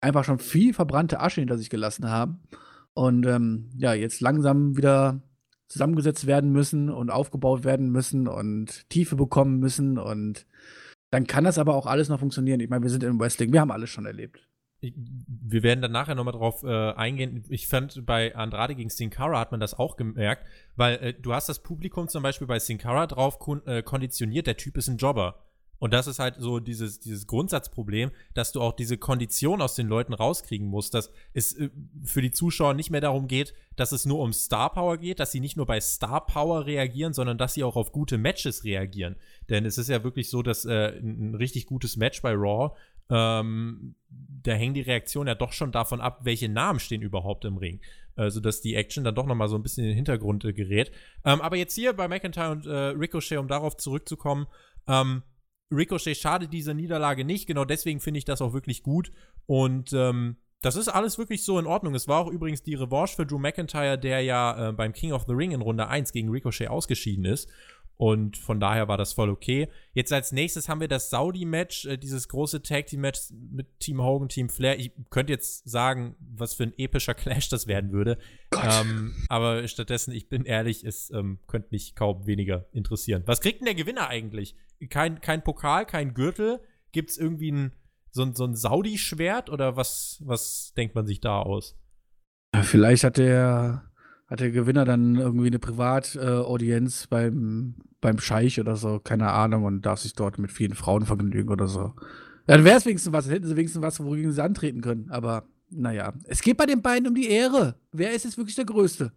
[0.00, 2.40] einfach schon viel verbrannte Asche hinter sich gelassen haben
[2.94, 5.20] und ähm, ja, jetzt langsam wieder
[5.68, 10.46] zusammengesetzt werden müssen und aufgebaut werden müssen und Tiefe bekommen müssen und
[11.10, 12.60] dann kann das aber auch alles noch funktionieren.
[12.60, 14.48] Ich meine, wir sind im Wrestling, wir haben alles schon erlebt.
[14.80, 17.44] Wir werden dann nachher nochmal drauf äh, eingehen.
[17.48, 21.34] Ich fand, bei Andrade gegen Sin Cara hat man das auch gemerkt, weil äh, du
[21.34, 24.88] hast das Publikum zum Beispiel bei Sin Cara drauf kon äh, konditioniert, der Typ ist
[24.88, 25.36] ein Jobber.
[25.80, 29.88] Und das ist halt so dieses, dieses Grundsatzproblem, dass du auch diese Kondition aus den
[29.88, 31.70] Leuten rauskriegen musst, dass es äh,
[32.04, 35.32] für die Zuschauer nicht mehr darum geht, dass es nur um Star Power geht, dass
[35.32, 39.16] sie nicht nur bei Star Power reagieren, sondern dass sie auch auf gute Matches reagieren.
[39.48, 42.76] Denn es ist ja wirklich so, dass äh, ein richtig gutes Match bei Raw,
[43.10, 43.94] ähm,
[44.42, 47.80] da hängen die Reaktionen ja doch schon davon ab, welche Namen stehen überhaupt im Ring.
[48.16, 50.90] Also, dass die Action dann doch nochmal so ein bisschen in den Hintergrund äh, gerät.
[51.24, 54.46] Ähm, aber jetzt hier bei McIntyre und äh, Ricochet, um darauf zurückzukommen,
[54.86, 55.22] ähm,
[55.72, 57.46] Ricochet schadet dieser Niederlage nicht.
[57.46, 59.12] Genau deswegen finde ich das auch wirklich gut.
[59.46, 61.94] Und ähm, das ist alles wirklich so in Ordnung.
[61.94, 65.24] Es war auch übrigens die Revanche für Drew McIntyre, der ja äh, beim King of
[65.26, 67.48] the Ring in Runde 1 gegen Ricochet ausgeschieden ist.
[68.00, 69.68] Und von daher war das voll okay.
[69.92, 74.48] Jetzt als nächstes haben wir das Saudi-Match, äh, dieses große Tag-Team-Match mit Team Hogan, Team
[74.48, 74.78] Flair.
[74.78, 78.16] Ich könnte jetzt sagen, was für ein epischer Clash das werden würde.
[78.54, 83.22] Ähm, aber stattdessen, ich bin ehrlich, es ähm, könnte mich kaum weniger interessieren.
[83.26, 84.56] Was kriegt denn der Gewinner eigentlich?
[84.88, 86.60] Kein, kein Pokal, kein Gürtel?
[86.92, 87.72] Gibt es irgendwie ein,
[88.12, 91.78] so, so ein Saudi-Schwert oder was, was denkt man sich da aus?
[92.62, 93.89] Vielleicht hat der
[94.30, 99.84] hat der Gewinner dann irgendwie eine Privataudienz beim, beim Scheich oder so, keine Ahnung, und
[99.84, 101.94] darf sich dort mit vielen Frauen vergnügen oder so.
[102.46, 105.10] Dann wäre es wenigstens was, hätten sie wenigstens was, wogegen sie antreten können.
[105.10, 107.74] Aber naja, es geht bei den beiden um die Ehre.
[107.92, 109.12] Wer ist jetzt wirklich der Größte?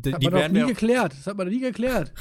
[0.00, 1.12] Das hat man doch nie geklärt.
[1.12, 2.12] Das hat man nie geklärt.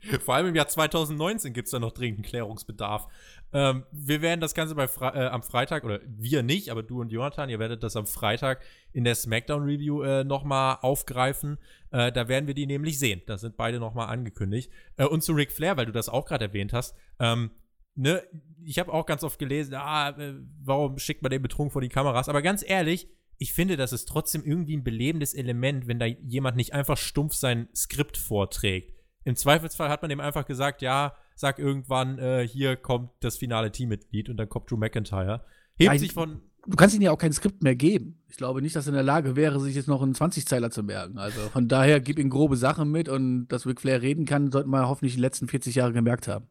[0.24, 3.06] Vor allem im Jahr 2019 gibt es da noch dringend Klärungsbedarf.
[3.52, 7.10] Ähm, wir werden das Ganze Fre äh, am Freitag, oder wir nicht, aber du und
[7.10, 11.58] Jonathan, ihr werdet das am Freitag in der SmackDown-Review äh, nochmal aufgreifen.
[11.90, 13.22] Äh, da werden wir die nämlich sehen.
[13.26, 14.70] Da sind beide nochmal angekündigt.
[14.96, 16.94] Äh, und zu Ric Flair, weil du das auch gerade erwähnt hast.
[17.18, 17.50] Ähm,
[17.94, 18.22] ne,
[18.64, 21.88] ich habe auch ganz oft gelesen, ah, äh, warum schickt man den betrunken vor die
[21.88, 22.28] Kameras?
[22.28, 26.56] Aber ganz ehrlich, ich finde, das ist trotzdem irgendwie ein belebendes Element, wenn da jemand
[26.56, 28.99] nicht einfach stumpf sein Skript vorträgt.
[29.24, 33.70] Im Zweifelsfall hat man dem einfach gesagt, ja, sag irgendwann, äh, hier kommt das finale
[33.70, 35.44] Teammitglied und dann kommt Drew McIntyre.
[35.76, 36.40] Hebt ja, sich von.
[36.66, 38.22] Du kannst ihm ja auch kein Skript mehr geben.
[38.28, 40.82] Ich glaube nicht, dass er in der Lage wäre, sich jetzt noch einen 20-Zeiler zu
[40.82, 41.18] merken.
[41.18, 44.68] Also von daher gib ihm grobe Sachen mit und dass Ric Flair reden kann, sollten
[44.68, 46.48] wir hoffentlich die letzten 40 Jahre gemerkt haben.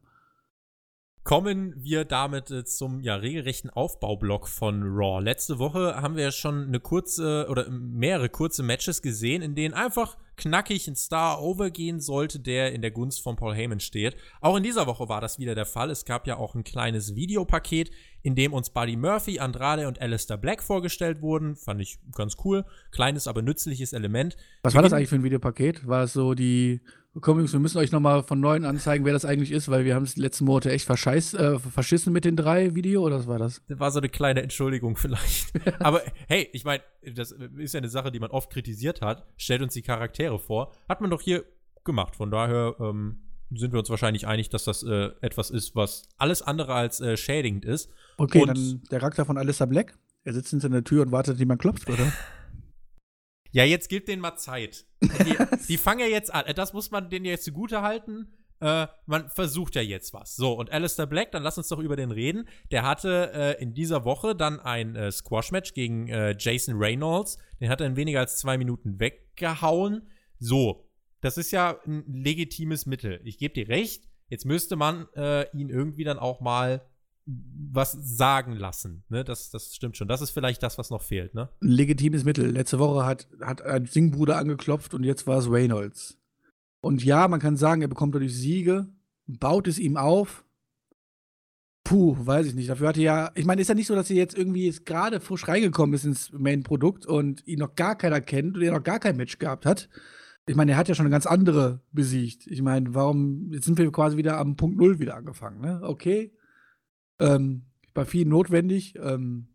[1.22, 5.22] Kommen wir damit äh, zum ja, regelrechten Aufbaublock von Raw.
[5.22, 9.74] Letzte Woche haben wir ja schon eine kurze oder mehrere kurze Matches gesehen, in denen
[9.74, 14.16] einfach knackig ein Star overgehen sollte, der in der Gunst von Paul Heyman steht.
[14.40, 15.90] Auch in dieser Woche war das wieder der Fall.
[15.90, 17.90] Es gab ja auch ein kleines Videopaket,
[18.22, 21.56] in dem uns Buddy Murphy, Andrade und Alistair Black vorgestellt wurden.
[21.56, 22.64] Fand ich ganz cool.
[22.90, 24.36] Kleines, aber nützliches Element.
[24.62, 25.86] Was war das eigentlich für ein Videopaket?
[25.86, 26.80] War es so die
[27.20, 29.96] Komm, Jungs, wir müssen euch nochmal von neuem anzeigen, wer das eigentlich ist, weil wir
[29.96, 33.26] haben es die letzten Monate echt verscheiß, äh, verschissen mit den drei Video, oder was
[33.26, 33.62] war das?
[33.66, 35.52] Das war so eine kleine Entschuldigung vielleicht.
[35.80, 39.26] Aber hey, ich meine, das ist ja eine Sache, die man oft kritisiert hat.
[39.36, 40.72] Stellt uns die Charaktere vor.
[40.88, 41.44] Hat man doch hier
[41.82, 42.14] gemacht.
[42.14, 46.42] Von daher ähm, sind wir uns wahrscheinlich einig, dass das äh, etwas ist, was alles
[46.42, 47.90] andere als äh, schädigend ist.
[48.18, 49.98] Okay, und dann der Charakter von Alyssa Black.
[50.22, 52.12] Er sitzt hinter der Tür und wartet, wie man klopft, oder?
[53.52, 54.86] Ja, jetzt gib denen mal Zeit.
[55.02, 55.36] Die,
[55.68, 56.44] die fangen ja jetzt an.
[56.54, 58.32] Das muss man denen jetzt zugute halten.
[58.60, 60.36] Äh, man versucht ja jetzt was.
[60.36, 62.46] So, und Alistair Black, dann lass uns doch über den reden.
[62.70, 67.38] Der hatte äh, in dieser Woche dann ein äh, Squash-Match gegen äh, Jason Reynolds.
[67.60, 70.10] Den hat er in weniger als zwei Minuten weggehauen.
[70.38, 70.90] So,
[71.22, 73.20] das ist ja ein legitimes Mittel.
[73.24, 74.04] Ich gebe dir recht.
[74.28, 76.86] Jetzt müsste man äh, ihn irgendwie dann auch mal
[77.26, 79.04] was sagen lassen.
[79.08, 79.24] Ne?
[79.24, 80.08] Das, das stimmt schon.
[80.08, 81.34] Das ist vielleicht das, was noch fehlt.
[81.34, 81.48] Ne?
[81.60, 82.50] Legitimes Mittel.
[82.50, 86.18] Letzte Woche hat, hat ein Singbruder angeklopft und jetzt war es Reynolds.
[86.80, 88.88] Und ja, man kann sagen, er bekommt dadurch Siege,
[89.26, 90.44] baut es ihm auf.
[91.84, 92.68] Puh, weiß ich nicht.
[92.68, 95.20] Dafür hatte ja, ich meine, ist ja nicht so, dass er jetzt irgendwie jetzt gerade
[95.20, 98.98] frisch reingekommen ist ins Main-Produkt und ihn noch gar keiner kennt und er noch gar
[98.98, 99.88] kein Match gehabt hat.
[100.46, 102.46] Ich meine, er hat ja schon eine ganz andere besiegt.
[102.46, 105.80] Ich meine, warum, jetzt sind wir quasi wieder am Punkt Null wieder angefangen, ne?
[105.82, 106.32] Okay.
[107.20, 107.62] Ähm,
[107.94, 108.94] bei vielen notwendig.
[108.96, 109.48] Ähm,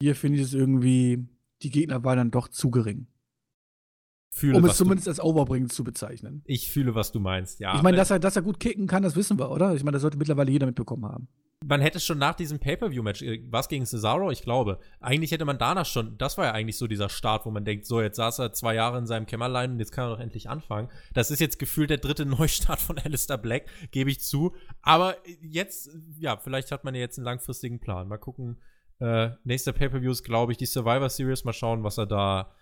[0.00, 1.28] hier finde ich es irgendwie,
[1.62, 3.06] die Gegner waren dann doch zu gering.
[4.34, 6.42] Fühle, um es zumindest als overbringend zu bezeichnen.
[6.46, 7.76] Ich fühle, was du meinst, ja.
[7.76, 9.74] Ich meine, dass er, dass er gut kicken kann, das wissen wir, oder?
[9.74, 11.28] Ich meine, das sollte mittlerweile jeder mitbekommen haben.
[11.64, 15.58] Man hätte schon nach diesem Pay-Per-View-Match, äh, was gegen Cesaro, ich glaube, eigentlich hätte man
[15.58, 18.38] danach schon, das war ja eigentlich so dieser Start, wo man denkt, so, jetzt saß
[18.40, 20.88] er zwei Jahre in seinem Kämmerlein und jetzt kann er doch endlich anfangen.
[21.14, 24.54] Das ist jetzt gefühlt der dritte Neustart von Alistair Black, gebe ich zu.
[24.82, 28.08] Aber jetzt, ja, vielleicht hat man ja jetzt einen langfristigen Plan.
[28.08, 28.60] Mal gucken.
[28.98, 31.44] Äh, nächster Pay-Per-View ist, glaube ich, die Survivor Series.
[31.44, 32.54] Mal schauen, was er da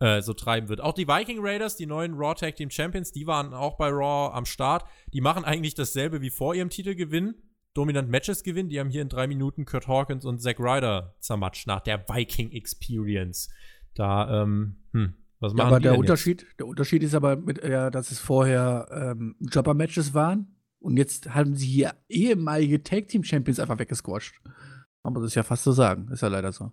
[0.00, 0.80] äh, so treiben wird.
[0.80, 4.34] Auch die Viking Raiders, die neuen Raw Tag Team Champions, die waren auch bei Raw
[4.34, 4.84] am Start.
[5.12, 7.34] Die machen eigentlich dasselbe wie vor ihrem Titelgewinn.
[7.74, 8.68] Dominant Matches gewinnen.
[8.68, 12.52] Die haben hier in drei Minuten Kurt Hawkins und Zack Ryder zermatscht nach der Viking
[12.52, 13.50] Experience.
[13.94, 16.60] Da, ähm, hm, was machen ja, aber die der Unterschied, jetzt?
[16.60, 21.54] der Unterschied ist aber, mit, ja, dass es vorher ähm, Jobber-Matches waren und jetzt haben
[21.54, 24.40] sie hier ehemalige Tag Team Champions einfach weggesquasht.
[25.02, 26.08] Man muss es ja fast so sagen.
[26.10, 26.72] Ist ja leider so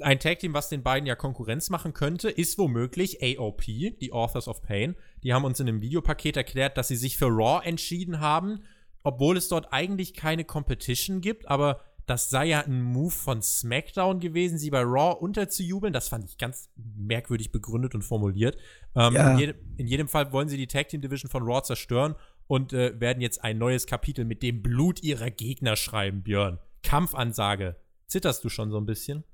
[0.00, 4.48] ein Tag Team, was den beiden ja Konkurrenz machen könnte, ist womöglich AOP, die Authors
[4.48, 4.96] of Pain.
[5.22, 8.62] Die haben uns in einem Videopaket erklärt, dass sie sich für Raw entschieden haben,
[9.02, 14.18] obwohl es dort eigentlich keine Competition gibt, aber das sei ja ein Move von SmackDown
[14.18, 15.92] gewesen, sie bei Raw unterzujubeln.
[15.92, 18.56] Das fand ich ganz merkwürdig begründet und formuliert.
[18.96, 19.32] Ähm, ja.
[19.32, 22.14] in, jedem, in, jedem Fall wollen sie die Tag Team Division von Raw zerstören
[22.46, 26.58] und äh, werden jetzt ein neues Kapitel mit dem Blut ihrer Gegner schreiben, Björn.
[26.82, 27.76] Kampfansage.
[28.06, 29.24] Zitterst du schon so ein bisschen?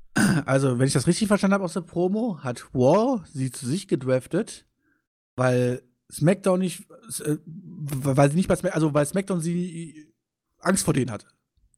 [0.47, 3.89] Also, wenn ich das richtig verstanden habe aus der Promo, hat War sie zu sich
[3.89, 4.65] gedraftet,
[5.37, 6.89] weil SmackDown nicht,
[7.21, 10.13] äh, weil sie nicht bei SmackDown, also weil SmackDown sie
[10.61, 11.27] Angst vor denen hat.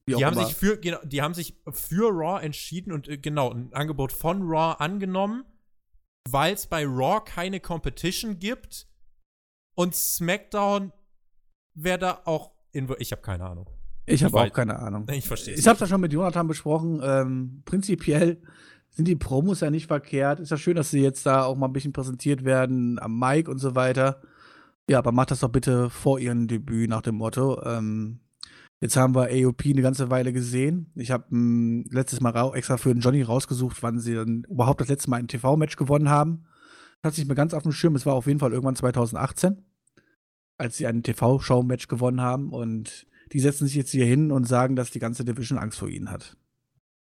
[0.08, 3.72] Die haben, sich für, genau, die haben sich für Raw entschieden und äh, genau, ein
[3.72, 5.44] Angebot von Raw angenommen,
[6.28, 8.86] weil es bei Raw keine Competition gibt
[9.74, 10.92] und SmackDown
[11.74, 12.88] wäre da auch in.
[12.98, 13.68] Ich habe keine Ahnung.
[14.06, 15.08] Ich habe auch keine Ahnung.
[15.10, 15.54] Ich verstehe.
[15.54, 17.00] Ich habe das schon mit Jonathan besprochen.
[17.02, 18.40] Ähm, prinzipiell
[18.96, 20.40] sind die Promos ja nicht verkehrt.
[20.40, 23.48] Ist ja schön, dass sie jetzt da auch mal ein bisschen präsentiert werden am Mic
[23.50, 24.22] und so weiter.
[24.88, 27.62] Ja, aber macht das doch bitte vor ihrem Debüt nach dem Motto.
[27.62, 28.20] Ähm,
[28.80, 30.92] jetzt haben wir AOP eine ganze Weile gesehen.
[30.94, 34.88] Ich habe hm, letztes Mal extra für den Johnny rausgesucht, wann sie dann überhaupt das
[34.88, 36.46] letzte Mal ein TV-Match gewonnen haben.
[37.02, 37.96] Hat sich mir ganz auf dem Schirm.
[37.96, 39.62] Es war auf jeden Fall irgendwann 2018,
[40.56, 44.74] als sie ein TV-Show-Match gewonnen haben und die setzen sich jetzt hier hin und sagen,
[44.74, 46.38] dass die ganze Division Angst vor ihnen hat.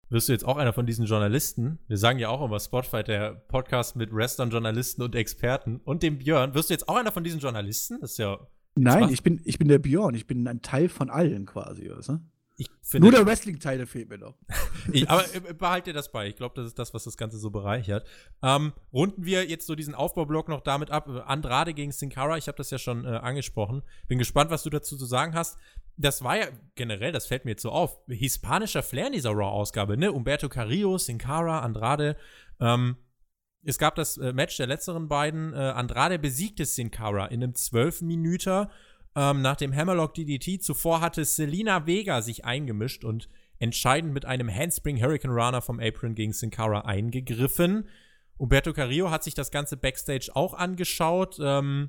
[0.09, 1.81] Wirst du jetzt auch einer von diesen Journalisten?
[1.89, 6.19] Wir sagen ja auch immer Spotfight, der Podcast mit Wrestlern, Journalisten und Experten und dem
[6.19, 6.55] Björn.
[6.55, 7.99] Wirst du jetzt auch einer von diesen Journalisten?
[8.01, 8.39] Das ist ja.
[8.77, 10.15] Nein, ich bin, ich bin der Björn.
[10.15, 12.19] Ich bin ein Teil von allen quasi, weißt du?
[12.95, 14.35] Nur der Wrestling-Teil fehlt mir noch.
[14.93, 16.29] ich, aber äh, behalte das bei.
[16.29, 18.07] Ich glaube, das ist das, was das Ganze so bereichert.
[18.43, 21.09] Ähm, runden wir jetzt so diesen Aufbaublock noch damit ab.
[21.27, 23.83] Andrade gegen Sin Cara, ich habe das ja schon äh, angesprochen.
[24.09, 25.59] Bin gespannt, was du dazu zu sagen hast.
[25.99, 29.97] Das war ja generell, das fällt mir jetzt so auf, hispanischer Flair in dieser Raw-Ausgabe,
[29.97, 30.13] ne?
[30.13, 32.17] Umberto Carrillo, Sin Cara, Andrade.
[32.61, 32.97] Ähm,
[33.63, 35.53] es gab das äh, Match der letzteren beiden.
[35.53, 38.71] Äh, Andrade besiegte Sin Cara in einem 12-Minüter
[39.17, 40.63] ähm, nach dem Hammerlock DDT.
[40.63, 46.15] Zuvor hatte Selina Vega sich eingemischt und entscheidend mit einem Handspring Hurricane Runner vom Apron
[46.15, 47.89] gegen Sin Cara eingegriffen.
[48.37, 51.39] Umberto Carrillo hat sich das Ganze Backstage auch angeschaut.
[51.41, 51.89] Ähm,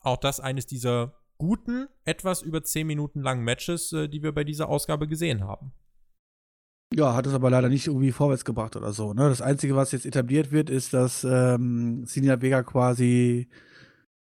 [0.00, 4.44] auch das eines dieser guten, etwas über 10 Minuten langen Matches, äh, die wir bei
[4.44, 5.72] dieser Ausgabe gesehen haben.
[6.94, 9.12] Ja, hat es aber leider nicht irgendwie vorwärts gebracht oder so.
[9.12, 9.28] Ne?
[9.28, 13.48] Das Einzige, was jetzt etabliert wird, ist, dass ähm, Selina Vega quasi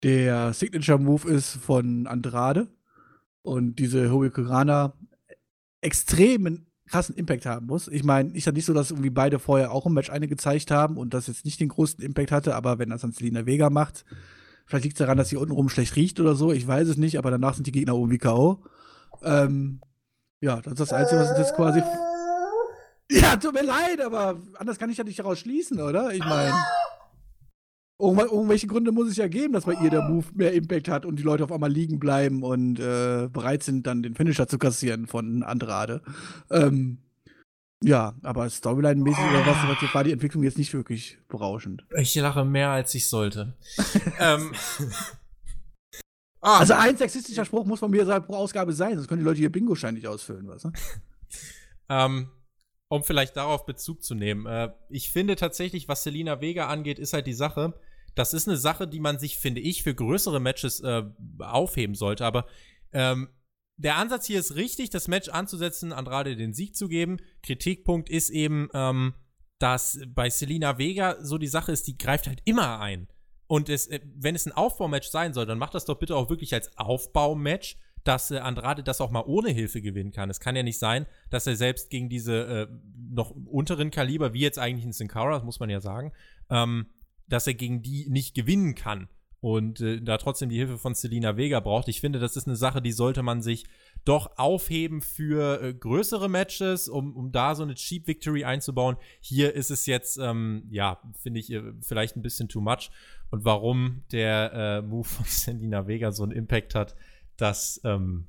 [0.03, 2.67] der Signature-Move ist von Andrade
[3.41, 4.93] und diese Hurricanrana
[5.81, 7.88] extremen krassen Impact haben muss.
[7.88, 10.71] Ich meine, ist ja nicht so, dass irgendwie beide vorher auch im Match eine gezeigt
[10.71, 13.69] haben und das jetzt nicht den größten Impact hatte, aber wenn das dann Selina Vega
[13.69, 14.05] macht,
[14.65, 17.17] vielleicht liegt es daran, dass sie untenrum schlecht riecht oder so, ich weiß es nicht,
[17.17, 18.63] aber danach sind die Gegner irgendwie K.O.
[19.23, 19.81] Ähm,
[20.39, 21.81] ja, das ist das Einzige, was jetzt quasi.
[23.10, 26.13] Ja, tut mir leid, aber anders kann ich ja nicht daraus schließen, oder?
[26.13, 26.53] Ich meine.
[27.99, 31.17] Irgendwelche Gründe muss es ja geben, dass bei ihr der Move mehr Impact hat und
[31.17, 35.07] die Leute auf einmal liegen bleiben und äh, bereit sind, dann den Finisher zu kassieren
[35.07, 36.03] von Andrade.
[36.51, 36.99] Ähm,
[37.83, 41.86] ja, aber Storyline-mäßig oder was, war die Entwicklung jetzt nicht wirklich berauschend.
[41.95, 43.55] Ich lache mehr, als ich sollte.
[44.19, 44.51] ähm.
[46.41, 46.60] ah.
[46.60, 49.51] Also ein sexistischer Spruch muss von mir pro Ausgabe sein, sonst können die Leute hier
[49.51, 50.71] Bingo-Schein nicht ausfüllen, weißt du?
[51.89, 52.29] ähm,
[52.89, 54.45] um vielleicht darauf Bezug zu nehmen.
[54.45, 57.73] Äh, ich finde tatsächlich, was Selina Vega angeht, ist halt die Sache,
[58.17, 61.03] das ist eine Sache, die man sich, finde ich, für größere Matches äh,
[61.39, 62.25] aufheben sollte.
[62.25, 62.47] Aber
[62.91, 63.30] ähm,
[63.77, 67.17] der Ansatz hier ist richtig, das Match anzusetzen, Andrade den Sieg zu geben.
[67.43, 69.13] Kritikpunkt ist eben, ähm,
[69.60, 73.08] dass bei Selina Vega so die Sache ist, die greift halt immer ein.
[73.45, 76.30] Und es, äh, wenn es ein Aufbaumatch sein soll, dann macht das doch bitte auch
[76.30, 77.77] wirklich als Aufbaumatch
[78.08, 80.30] dass äh, Andrade das auch mal ohne Hilfe gewinnen kann.
[80.30, 82.67] Es kann ja nicht sein, dass er selbst gegen diese äh,
[83.10, 86.13] noch unteren Kaliber, wie jetzt eigentlich in Sin Cara, das muss man ja sagen,
[86.49, 86.88] ähm,
[87.28, 89.10] dass er gegen die nicht gewinnen kann
[89.40, 91.88] und äh, da trotzdem die Hilfe von Selina Vega braucht.
[91.88, 93.66] Ich finde, das ist eine Sache, die sollte man sich
[94.04, 98.98] doch aufheben für äh, größere Matches, um, um da so eine Cheap Victory einzubauen.
[99.20, 102.90] Hier ist es jetzt, ähm, ja, finde ich äh, vielleicht ein bisschen too much.
[103.30, 106.96] Und warum der äh, Move von Selina Vega so einen Impact hat,
[107.36, 108.28] das ähm,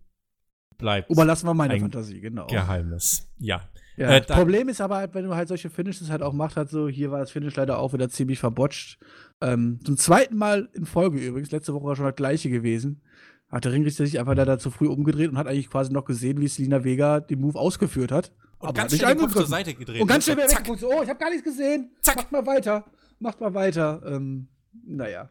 [0.76, 1.10] bleibt.
[1.10, 2.46] Überlassen wir meine Fantasie, genau.
[2.48, 3.68] Geheimnis, ja.
[3.98, 6.70] Ja, äh, Problem ist aber halt, wenn du halt solche Finishes halt auch macht, halt
[6.70, 8.98] so, hier war das Finish leider auch wieder ziemlich verbotscht.
[9.40, 13.02] Ähm, zum zweiten Mal in Folge übrigens, letzte Woche war schon das gleiche gewesen.
[13.50, 16.40] Hat der Ringrichter sich einfach leider zu früh umgedreht und hat eigentlich quasi noch gesehen,
[16.40, 18.32] wie Selina Vega den Move ausgeführt hat.
[18.58, 20.00] Und ganz schnell den Kopf zur Seite gedreht.
[20.00, 20.80] Und ganz schnell wieder weggeguckt.
[20.80, 21.90] So, oh, ich habe gar nichts gesehen.
[22.02, 22.16] Zack.
[22.16, 22.84] Macht mal weiter.
[23.18, 24.02] Macht mal weiter.
[24.06, 24.48] Ähm,
[24.84, 25.30] naja.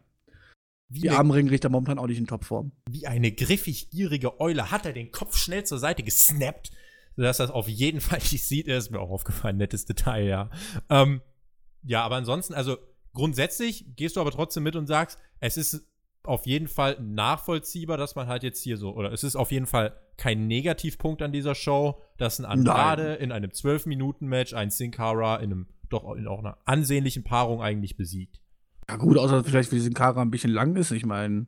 [0.90, 2.72] Wie die armen Ringrichter momentan auch nicht in Topform.
[2.90, 6.72] Wie eine griffig gierige Eule hat er den Kopf schnell zur Seite gesnappt,
[7.18, 8.68] sodass das auf jeden Fall nicht sieht.
[8.70, 10.50] Ist mir auch aufgefallen, nettes Detail, ja.
[10.90, 11.22] Ähm,
[11.84, 12.78] ja, aber ansonsten, also
[13.14, 15.86] grundsätzlich gehst du aber trotzdem mit und sagst, es ist
[16.24, 19.66] auf jeden Fall nachvollziehbar, dass man halt jetzt hier so, oder es ist auf jeden
[19.66, 25.38] Fall kein Negativpunkt an dieser Show, dass ein Andrade in einem 12-Minuten-Match ein Sin Cara
[25.38, 28.42] in einem doch in auch einer ansehnlichen Paarung eigentlich besiegt.
[28.90, 30.92] Ja, gut, außer vielleicht für diesen Kara ein bisschen lang ist.
[30.92, 31.48] Ich meine,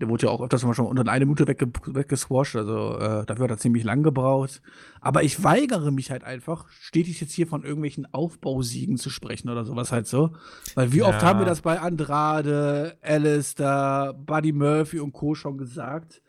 [0.00, 3.44] der wurde ja auch öfters mal schon unter eine Minute wegge weggesquasht, also äh, dafür
[3.44, 4.62] hat er ziemlich lang gebraucht.
[5.00, 9.64] Aber ich weigere mich halt einfach, stetig jetzt hier von irgendwelchen Aufbausiegen zu sprechen oder
[9.64, 10.30] sowas halt so.
[10.74, 11.08] Weil wie ja.
[11.08, 15.34] oft haben wir das bei Andrade, Alistair, Buddy Murphy und Co.
[15.34, 16.22] schon gesagt?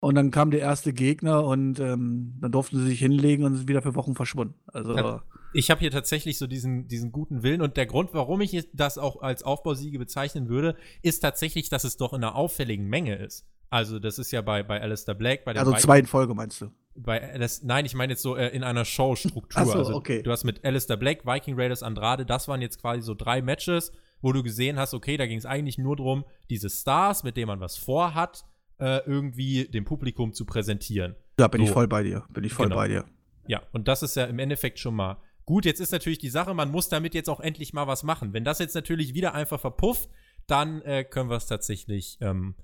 [0.00, 3.68] Und dann kam der erste Gegner und ähm, dann durften sie sich hinlegen und sind
[3.68, 4.54] wieder für Wochen verschwunden.
[4.66, 4.94] Also.
[4.96, 5.22] Ja,
[5.54, 8.98] ich habe hier tatsächlich so diesen, diesen guten Willen und der Grund, warum ich das
[8.98, 13.46] auch als Aufbausiege bezeichnen würde, ist tatsächlich, dass es doch in einer auffälligen Menge ist.
[13.70, 16.70] Also, das ist ja bei, bei Alistair Black, bei Also zwei in Folge meinst du?
[16.96, 19.64] Bei das, nein, ich meine jetzt so äh, in einer Show-Struktur.
[19.64, 20.22] so, also, okay.
[20.22, 23.92] Du hast mit Alistair Black, Viking Raiders, Andrade, das waren jetzt quasi so drei Matches,
[24.20, 27.48] wo du gesehen hast, okay, da ging es eigentlich nur darum, diese Stars, mit denen
[27.48, 28.44] man was vorhat,
[28.78, 31.16] äh, irgendwie dem Publikum zu präsentieren.
[31.36, 31.66] Da bin so.
[31.66, 32.24] ich voll bei dir.
[32.30, 32.76] Bin ich voll genau.
[32.76, 33.04] bei dir.
[33.46, 35.64] Ja, und das ist ja im Endeffekt schon mal gut.
[35.64, 38.32] Jetzt ist natürlich die Sache, man muss damit jetzt auch endlich mal was machen.
[38.32, 40.08] Wenn das jetzt natürlich wieder einfach verpufft,
[40.46, 42.54] dann äh, können wir es tatsächlich ähm,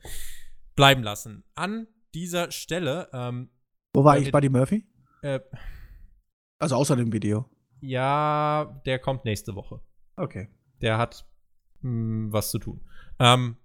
[0.76, 1.44] bleiben lassen.
[1.54, 3.08] An dieser Stelle.
[3.12, 3.50] Ähm,
[3.92, 4.86] Wo war ich, Buddy Murphy?
[5.22, 5.40] Äh,
[6.58, 7.48] also außer dem Video.
[7.80, 9.80] Ja, der kommt nächste Woche.
[10.16, 10.48] Okay.
[10.80, 11.26] Der hat
[11.80, 12.80] mh, hm, was zu tun.
[13.18, 13.56] Ähm,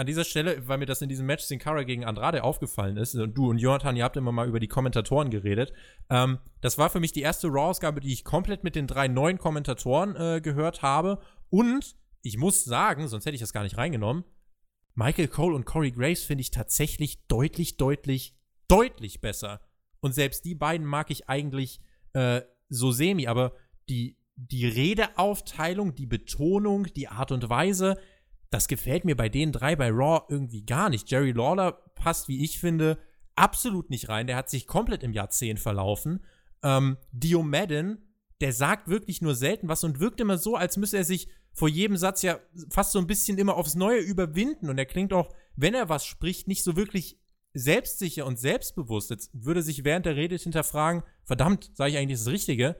[0.00, 3.14] an dieser Stelle, weil mir das in diesem Match Sin Cara gegen Andrade aufgefallen ist,
[3.14, 5.72] und du und Jonathan, ihr habt immer mal über die Kommentatoren geredet,
[6.08, 9.38] ähm, das war für mich die erste Raw-Ausgabe, die ich komplett mit den drei neuen
[9.38, 11.20] Kommentatoren äh, gehört habe.
[11.50, 14.24] Und ich muss sagen, sonst hätte ich das gar nicht reingenommen,
[14.94, 18.34] Michael Cole und Corey Graves finde ich tatsächlich deutlich, deutlich,
[18.68, 19.60] deutlich besser.
[20.00, 21.80] Und selbst die beiden mag ich eigentlich
[22.14, 23.52] äh, so semi, aber
[23.88, 27.98] die, die Redeaufteilung, die Betonung, die Art und Weise,
[28.50, 31.10] das gefällt mir bei den drei bei Raw irgendwie gar nicht.
[31.10, 32.98] Jerry Lawler passt, wie ich finde,
[33.36, 34.26] absolut nicht rein.
[34.26, 36.24] Der hat sich komplett im Jahrzehnt verlaufen.
[36.62, 37.98] Ähm, Dio Madden,
[38.40, 41.68] der sagt wirklich nur selten was und wirkt immer so, als müsse er sich vor
[41.68, 42.38] jedem Satz ja
[42.70, 44.68] fast so ein bisschen immer aufs Neue überwinden.
[44.68, 47.20] Und er klingt auch, wenn er was spricht, nicht so wirklich
[47.52, 49.10] selbstsicher und selbstbewusst.
[49.10, 52.76] Jetzt würde sich während der Rede hinterfragen, verdammt, sage ich eigentlich das Richtige?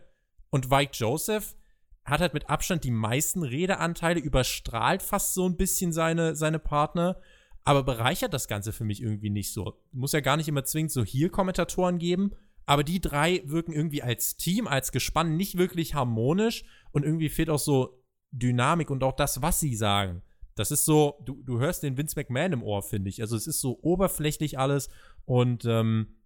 [0.51, 1.57] Und Mike Joseph,
[2.05, 7.21] hat halt mit Abstand die meisten Redeanteile, überstrahlt fast so ein bisschen seine, seine Partner,
[7.65, 9.79] aber bereichert das Ganze für mich irgendwie nicht so.
[9.93, 12.33] Muss ja gar nicht immer zwingend so Heel-Kommentatoren geben,
[12.67, 17.51] aber die drei wirken irgendwie als Team, als Gespann nicht wirklich harmonisch und irgendwie fehlt
[17.51, 20.23] auch so Dynamik und auch das, was sie sagen.
[20.55, 23.21] Das ist so, du, du hörst den Vince McMahon im Ohr, finde ich.
[23.23, 24.89] Also es ist so oberflächlich alles
[25.25, 26.17] und ähm,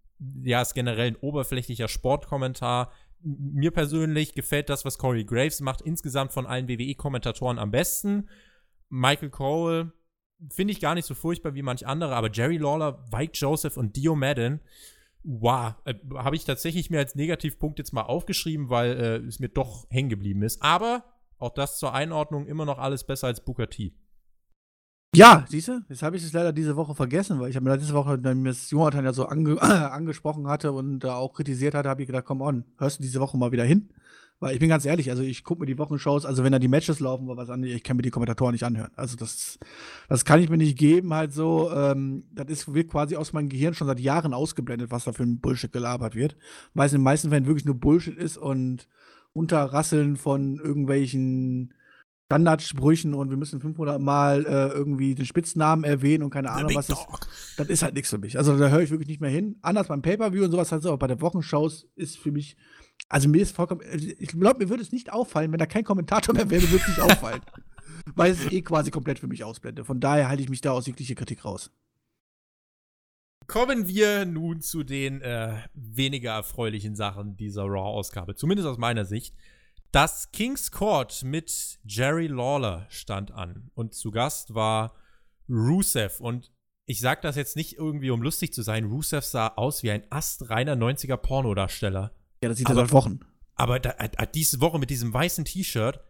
[0.42, 2.92] ja, ist generell ein oberflächlicher Sportkommentar,
[3.24, 8.28] mir persönlich gefällt das, was Corey Graves macht, insgesamt von allen WWE-Kommentatoren am besten.
[8.90, 9.92] Michael Cole
[10.50, 13.96] finde ich gar nicht so furchtbar wie manch andere, aber Jerry Lawler, Mike Joseph und
[13.96, 14.60] Dio Madden,
[15.22, 19.48] wow, äh, habe ich tatsächlich mir als Negativpunkt jetzt mal aufgeschrieben, weil äh, es mir
[19.48, 20.62] doch hängen geblieben ist.
[20.62, 21.04] Aber
[21.38, 23.94] auch das zur Einordnung immer noch alles besser als Booker T.
[25.14, 27.74] Ja, siehst du, jetzt habe ich es leider diese Woche vergessen, weil ich habe mir
[27.76, 31.74] letzte Woche, wenn mir das Jonathan ja so ange angesprochen hatte und da auch kritisiert
[31.74, 33.88] hatte, habe ich gedacht, komm on, hörst du diese Woche mal wieder hin?
[34.40, 36.68] Weil ich bin ganz ehrlich, also ich gucke mir die Wochenshows, also wenn da die
[36.68, 38.90] Matches laufen oder was an, ich kann mir die Kommentatoren nicht anhören.
[38.96, 39.58] Also das,
[40.08, 41.70] das kann ich mir nicht geben, halt so.
[41.72, 45.22] Ähm, das ist, wird quasi aus meinem Gehirn schon seit Jahren ausgeblendet, was da für
[45.22, 46.36] ein Bullshit gelabert wird.
[46.74, 48.88] Weil es in den meisten Fällen wirklich nur Bullshit ist und
[49.32, 51.72] Unterrasseln von irgendwelchen
[52.26, 56.86] Standardsprüchen und wir müssen 500 Mal äh, irgendwie den Spitznamen erwähnen und keine Ahnung was.
[56.86, 57.06] Das,
[57.56, 58.38] das ist halt nichts für mich.
[58.38, 59.58] Also da höre ich wirklich nicht mehr hin.
[59.62, 62.56] Anders beim Pay-Per-View und sowas halt so, aber bei der Wochenshows ist für mich
[63.08, 65.84] also mir ist vollkommen, also ich glaube, mir würde es nicht auffallen, wenn da kein
[65.84, 67.42] Kommentator mehr wäre, würde es nicht auffallen.
[68.14, 69.84] Weil es eh quasi komplett für mich ausblende.
[69.84, 71.70] Von daher halte ich mich da aus jeglicher Kritik raus.
[73.46, 79.34] Kommen wir nun zu den äh, weniger erfreulichen Sachen dieser Raw-Ausgabe, zumindest aus meiner Sicht.
[79.95, 84.97] Das King's Court mit Jerry Lawler stand an und zu Gast war
[85.49, 86.51] Rusev und
[86.84, 88.86] ich sag das jetzt nicht irgendwie, um lustig zu sein.
[88.86, 92.12] Rusev sah aus wie ein astreiner 90er Pornodarsteller.
[92.42, 93.20] Ja, das sieht er seit Wochen.
[93.55, 93.92] Aber da,
[94.34, 96.01] diese Woche mit diesem weißen T-Shirt,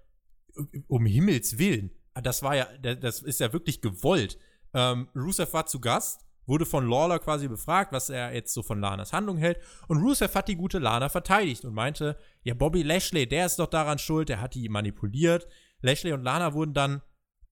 [0.89, 4.39] um Himmels Willen, das war ja, das ist ja wirklich gewollt.
[4.73, 8.81] Ähm, Rusev war zu Gast, wurde von Lawler quasi befragt, was er jetzt so von
[8.81, 9.59] Lanas Handlung hält.
[9.89, 13.69] Und Rusev hat die gute Lana verteidigt und meinte, ja, Bobby Lashley, der ist doch
[13.69, 15.47] daran schuld, der hat die manipuliert.
[15.81, 17.03] Lashley und Lana wurden dann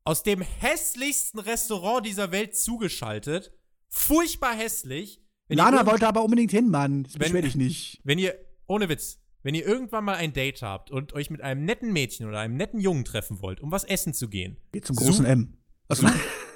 [0.04, 3.52] aus dem hässlichsten Restaurant dieser Welt zugeschaltet.
[3.88, 5.22] Furchtbar hässlich.
[5.48, 7.04] Wenn Lana wollte aber unbedingt hin, Mann.
[7.04, 8.00] Das beschwer dich nicht.
[8.04, 8.34] Wenn ihr
[8.66, 12.26] ohne Witz, wenn ihr irgendwann mal ein Date habt und euch mit einem netten Mädchen
[12.26, 15.58] oder einem netten Jungen treffen wollt, um was essen zu gehen, geht zum großen M.
[15.88, 16.06] Also,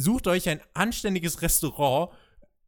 [0.00, 2.12] sucht euch ein anständiges Restaurant.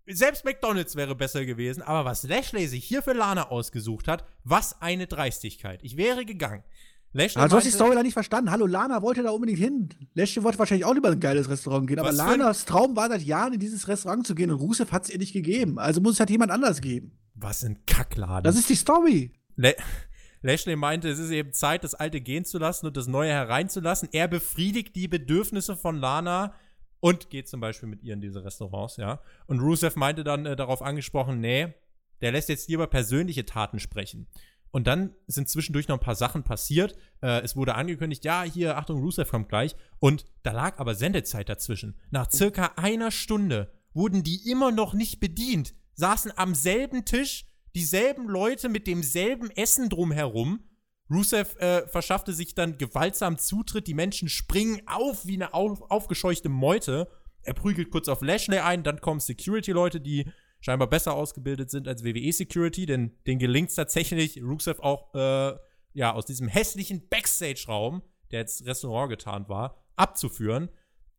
[0.07, 4.83] Selbst McDonald's wäre besser gewesen, aber was Lashley sich hier für Lana ausgesucht hat, was
[4.83, 5.81] eine Dreistigkeit.
[5.83, 6.65] Ich wäre gegangen.
[7.13, 8.51] Lashley also hast die Story da nicht verstanden.
[8.51, 9.91] Hallo, Lana wollte da unbedingt hin.
[10.15, 13.53] Lashley wollte wahrscheinlich auch lieber ein geiles Restaurant gehen, aber Lanas Traum war seit Jahren
[13.53, 15.79] in dieses Restaurant zu gehen und Rusev hat es ihr nicht gegeben.
[15.79, 17.19] Also muss es halt jemand anders geben.
[17.35, 18.45] Was ein Kackladen.
[18.45, 19.33] Das ist die Story.
[19.57, 19.77] Le
[20.43, 24.09] Lashley meinte, es ist eben Zeit, das Alte gehen zu lassen und das Neue hereinzulassen.
[24.11, 26.55] Er befriedigt die Bedürfnisse von Lana
[27.03, 29.21] und geht zum Beispiel mit ihr in diese Restaurants, ja.
[29.47, 31.75] Und Rusev meinte dann äh, darauf angesprochen, nee,
[32.21, 34.29] der lässt jetzt lieber persönliche Taten sprechen.
[34.71, 36.97] Und dann sind zwischendurch noch ein paar Sachen passiert.
[37.21, 39.77] Äh, es wurde angekündigt, ja, hier, Achtung, Rusev kommt gleich.
[39.99, 41.99] Und da lag aber Sendezeit dazwischen.
[42.11, 48.29] Nach circa einer Stunde wurden die immer noch nicht bedient saßen am selben Tisch dieselben
[48.29, 50.65] Leute mit demselben Essen drumherum.
[51.13, 53.87] Rusev äh, verschaffte sich dann gewaltsam Zutritt.
[53.87, 57.09] Die Menschen springen auf wie eine auf, aufgescheuchte Meute.
[57.43, 58.83] Er prügelt kurz auf Lashley ein.
[58.83, 60.27] Dann kommen Security-Leute, die
[60.61, 65.57] scheinbar besser ausgebildet sind als WWE-Security, denn denen gelingt es tatsächlich, Rusev auch äh,
[65.93, 70.71] ja, aus diesem hässlichen Backstage-Raum, der jetzt Restaurant getarnt war, abzuführen.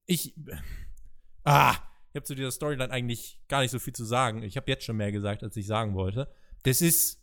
[0.05, 0.35] Ich.
[1.45, 1.75] Ah,
[2.13, 4.43] ich habe zu dieser Storyline eigentlich gar nicht so viel zu sagen.
[4.43, 6.33] Ich habe jetzt schon mehr gesagt, als ich sagen wollte.
[6.63, 7.22] Das ist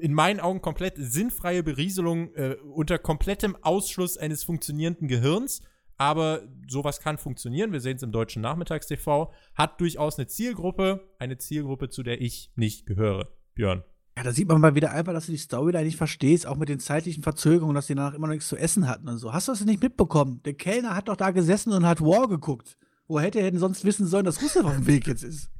[0.00, 5.62] in meinen Augen komplett sinnfreie Berieselung äh, unter komplettem Ausschluss eines funktionierenden Gehirns.
[5.98, 7.72] Aber sowas kann funktionieren.
[7.72, 9.28] Wir sehen es im deutschen Nachmittagstv.
[9.54, 11.08] Hat durchaus eine Zielgruppe.
[11.18, 13.28] Eine Zielgruppe, zu der ich nicht gehöre.
[13.54, 13.84] Björn.
[14.16, 16.68] Ja, da sieht man mal wieder einfach, dass du die Storyline nicht verstehst, auch mit
[16.68, 19.32] den zeitlichen Verzögerungen, dass die danach immer noch nichts zu essen hatten und so.
[19.32, 20.42] Hast du das nicht mitbekommen?
[20.44, 22.76] Der Kellner hat doch da gesessen und hat War geguckt.
[23.08, 25.50] Wo hätte er denn sonst wissen sollen, dass Rusev auf dem Weg jetzt ist?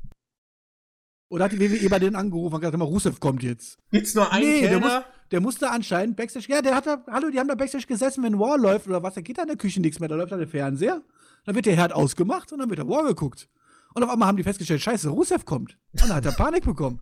[1.33, 3.79] Oder hat die WWE bei denen angerufen und gesagt, immer, Rusev kommt jetzt?
[3.91, 4.81] Gibt's nur einen nee, Kellner?
[4.81, 7.87] Der, muss, der musste anscheinend Backstage, ja, der hat da, hallo, die haben da Backstage
[7.87, 10.15] gesessen, wenn War läuft oder was, da geht da in der Küche nichts mehr, da
[10.15, 11.01] läuft da der Fernseher,
[11.47, 13.49] dann wird der Herd ausgemacht und dann wird der War geguckt.
[13.95, 15.79] Und auf einmal haben die festgestellt, scheiße, Rusev kommt.
[15.93, 17.01] Und dann hat er Panik bekommen.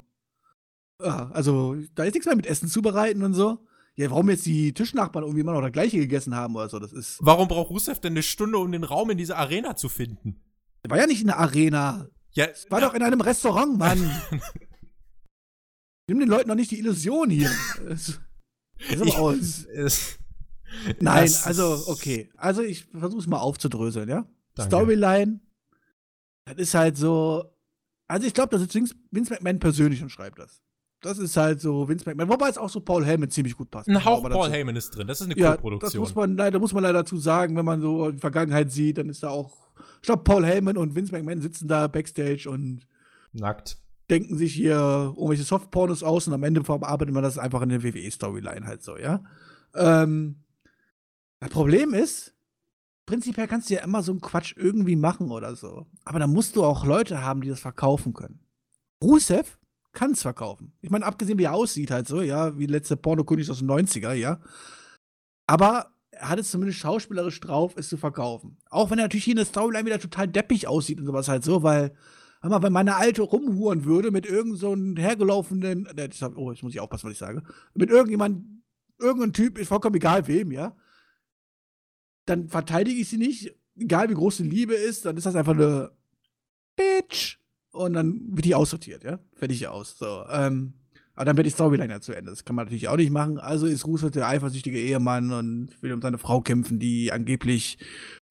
[1.03, 3.66] Ja, also, da ist nichts mehr mit Essen zubereiten und so.
[3.97, 6.93] Ja, warum jetzt die Tischnachbarn irgendwie immer noch das gleiche gegessen haben oder so, das
[6.93, 7.18] ist.
[7.20, 10.41] Warum braucht Rusev denn eine Stunde, um den Raum in dieser Arena zu finden?
[10.85, 12.07] Der war ja nicht in der Arena.
[12.33, 12.89] Ja, war ja.
[12.89, 13.99] doch in einem Restaurant, Mann.
[16.09, 17.51] Nimm den Leuten doch nicht die Illusion hier.
[17.89, 18.20] Das,
[18.89, 19.64] das ich, aus.
[19.66, 20.18] Es,
[21.01, 22.31] Nein, also, okay.
[22.37, 24.26] Also, ich versuche es mal aufzudröseln, ja?
[24.55, 24.70] Danke.
[24.70, 25.41] Storyline,
[26.45, 27.45] das ist halt so.
[28.09, 30.62] Also, ich glaube, das ist Vince McMahon persönlich und schreibt das.
[31.01, 33.89] Das ist halt so Vince McMahon, wobei es auch so Paul Heyman ziemlich gut passt.
[33.89, 35.91] Ein Hauch Paul Heyman ist drin, das ist eine ja, Co-Produktion.
[35.91, 38.99] Das muss man leider, muss man leider dazu sagen, wenn man so die Vergangenheit sieht,
[38.99, 39.60] dann ist da auch,
[39.97, 42.87] ich glaube, Paul Heyman und Vince McMahon sitzen da backstage und
[43.33, 43.78] nackt.
[44.09, 47.83] Denken sich hier irgendwelche Softpornos aus und am Ende verarbeitet man das einfach in der
[47.83, 49.22] WWE-Storyline halt so, ja.
[49.74, 50.45] Ähm,
[51.39, 52.35] das Problem ist,
[53.07, 55.87] prinzipiell kannst du ja immer so einen Quatsch irgendwie machen oder so.
[56.05, 58.41] Aber da musst du auch Leute haben, die das verkaufen können.
[59.03, 59.59] Rusev
[59.93, 60.72] kann es verkaufen.
[60.81, 64.12] Ich meine, abgesehen wie er aussieht halt so, ja, wie letzte Pornokönig aus den 90er,
[64.12, 64.41] ja.
[65.47, 65.91] Aber er
[66.21, 68.57] hat es zumindest schauspielerisch drauf, es zu verkaufen.
[68.68, 71.45] Auch wenn er natürlich hier in der Storyline wieder total deppig aussieht und sowas halt
[71.45, 71.95] so, weil,
[72.43, 77.07] wenn meine Alte rumhuren würde mit irgendeinem so hergelaufenen, äh, oh, jetzt muss ich aufpassen,
[77.07, 77.43] was ich sage,
[77.75, 78.45] mit irgendjemand,
[78.99, 80.77] irgendein Typ, ist vollkommen egal wem, ja,
[82.27, 85.55] dann verteidige ich sie nicht, egal wie groß die Liebe ist, dann ist das einfach
[85.55, 85.91] eine
[86.77, 87.39] Bitch.
[87.73, 89.97] Und dann wird die aussortiert, ja, fertig aus.
[89.97, 90.75] So, ähm,
[91.21, 92.31] aber dann wird die Storyline ja zu Ende.
[92.31, 93.39] Das kann man natürlich auch nicht machen.
[93.39, 97.77] Also ist Roosevelt der eifersüchtige Ehemann und will um seine Frau kämpfen, die angeblich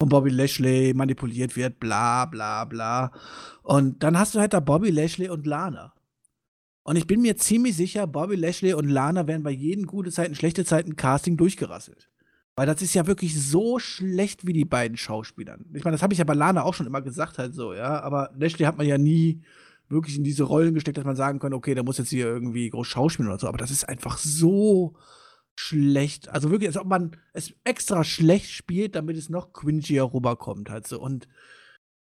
[0.02, 3.12] von Bobby Lashley manipuliert wird, bla bla bla.
[3.62, 5.94] Und dann hast du halt da Bobby Lashley und Lana.
[6.82, 10.34] Und ich bin mir ziemlich sicher, Bobby Lashley und Lana werden bei jedem gute Zeiten,
[10.34, 12.10] schlechte Zeiten Casting durchgerasselt.
[12.56, 15.64] Weil das ist ja wirklich so schlecht wie die beiden Schauspielern.
[15.76, 18.02] Ich meine, das habe ich ja bei Lana auch schon immer gesagt, halt so, ja.
[18.02, 19.44] Aber Lashley hat man ja nie
[19.90, 22.70] wirklich in diese Rollen gesteckt, dass man sagen kann, okay, der muss jetzt hier irgendwie
[22.70, 23.48] groß schauspielen oder so.
[23.48, 24.96] Aber das ist einfach so
[25.56, 26.30] schlecht.
[26.30, 30.88] Also wirklich, als ob man es extra schlecht spielt, damit es noch cringier rüberkommt halt
[30.88, 31.02] so.
[31.02, 31.28] Und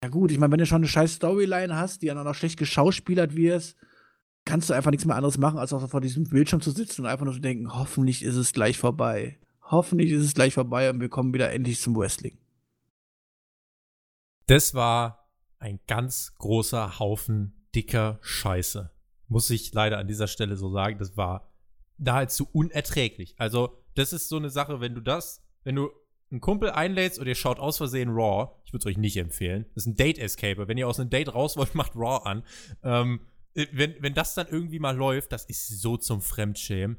[0.03, 2.35] ja gut, ich meine, wenn du schon eine scheiß Storyline hast, die dann auch noch
[2.35, 3.77] schlecht geschauspielert wirst,
[4.45, 7.07] kannst du einfach nichts mehr anderes machen, als auch vor diesem Bildschirm zu sitzen und
[7.07, 9.39] einfach nur zu denken, hoffentlich ist es gleich vorbei.
[9.63, 12.37] Hoffentlich ist es gleich vorbei und wir kommen wieder endlich zum Wrestling.
[14.47, 18.91] Das war ein ganz großer Haufen dicker Scheiße.
[19.29, 20.99] Muss ich leider an dieser Stelle so sagen.
[20.99, 21.53] Das war
[21.99, 23.35] nahezu unerträglich.
[23.39, 25.91] Also, das ist so eine Sache, wenn du das, wenn du
[26.31, 29.67] einen Kumpel einlädst und ihr schaut aus Versehen Raw, ich würde es euch nicht empfehlen.
[29.75, 30.67] Das ist ein Date-Escaper.
[30.67, 32.43] Wenn ihr aus einem Date raus wollt, macht Raw an.
[32.83, 33.21] Ähm,
[33.55, 36.97] äh, wenn, wenn das dann irgendwie mal läuft, das ist so zum Fremdschämen.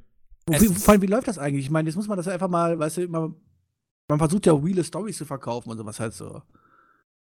[0.48, 1.66] Wie, vor allem, wie läuft das eigentlich?
[1.66, 3.36] Ich meine, jetzt muss man das einfach mal, weißt du, man,
[4.08, 6.42] man versucht ja reale Stories zu verkaufen und sowas halt so.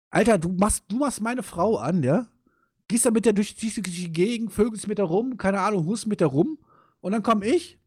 [0.10, 2.28] Alter, du machst, du machst meine Frau an, ja?
[2.92, 6.20] Gehst dann mit der durch die Gegend, vögelst mit der rum, keine Ahnung, hust mit
[6.20, 6.60] der rum.
[7.00, 7.80] Und dann komme ich,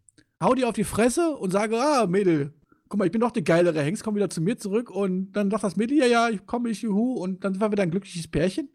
[0.43, 2.55] hau dir auf die Fresse und sage, ah, Mädel,
[2.89, 4.91] guck mal, ich bin doch der geilere Hengst, komm wieder zu mir zurück.
[4.91, 7.13] Und dann sagt das Mädel, ja, ja, ich komme, ich, juhu.
[7.15, 8.71] Und dann sind wir wieder ein glückliches Pärchen.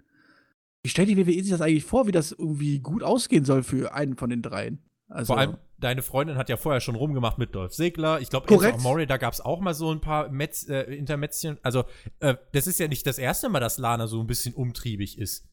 [0.84, 3.94] Wie stellt die WWE sich das eigentlich vor, wie das irgendwie gut ausgehen soll für
[3.94, 4.80] einen von den dreien?
[5.10, 8.22] Also, Vor allem, deine Freundin hat ja vorher schon rumgemacht mit Dolph Segler.
[8.22, 11.58] Ich glaube, Murray, da gab es auch mal so ein paar Metz, äh, Intermetzchen.
[11.64, 11.86] Also,
[12.20, 15.49] äh, das ist ja nicht das erste Mal, dass Lana so ein bisschen umtriebig ist.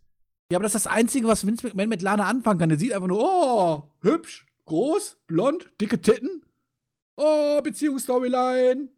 [0.51, 2.68] Ja, aber das ist das Einzige, was Vince McMahon mit Lana anfangen kann.
[2.68, 6.42] Der sieht einfach nur, oh, hübsch, groß, blond, dicke Titten.
[7.16, 8.88] Oh, Beziehungsstoryline.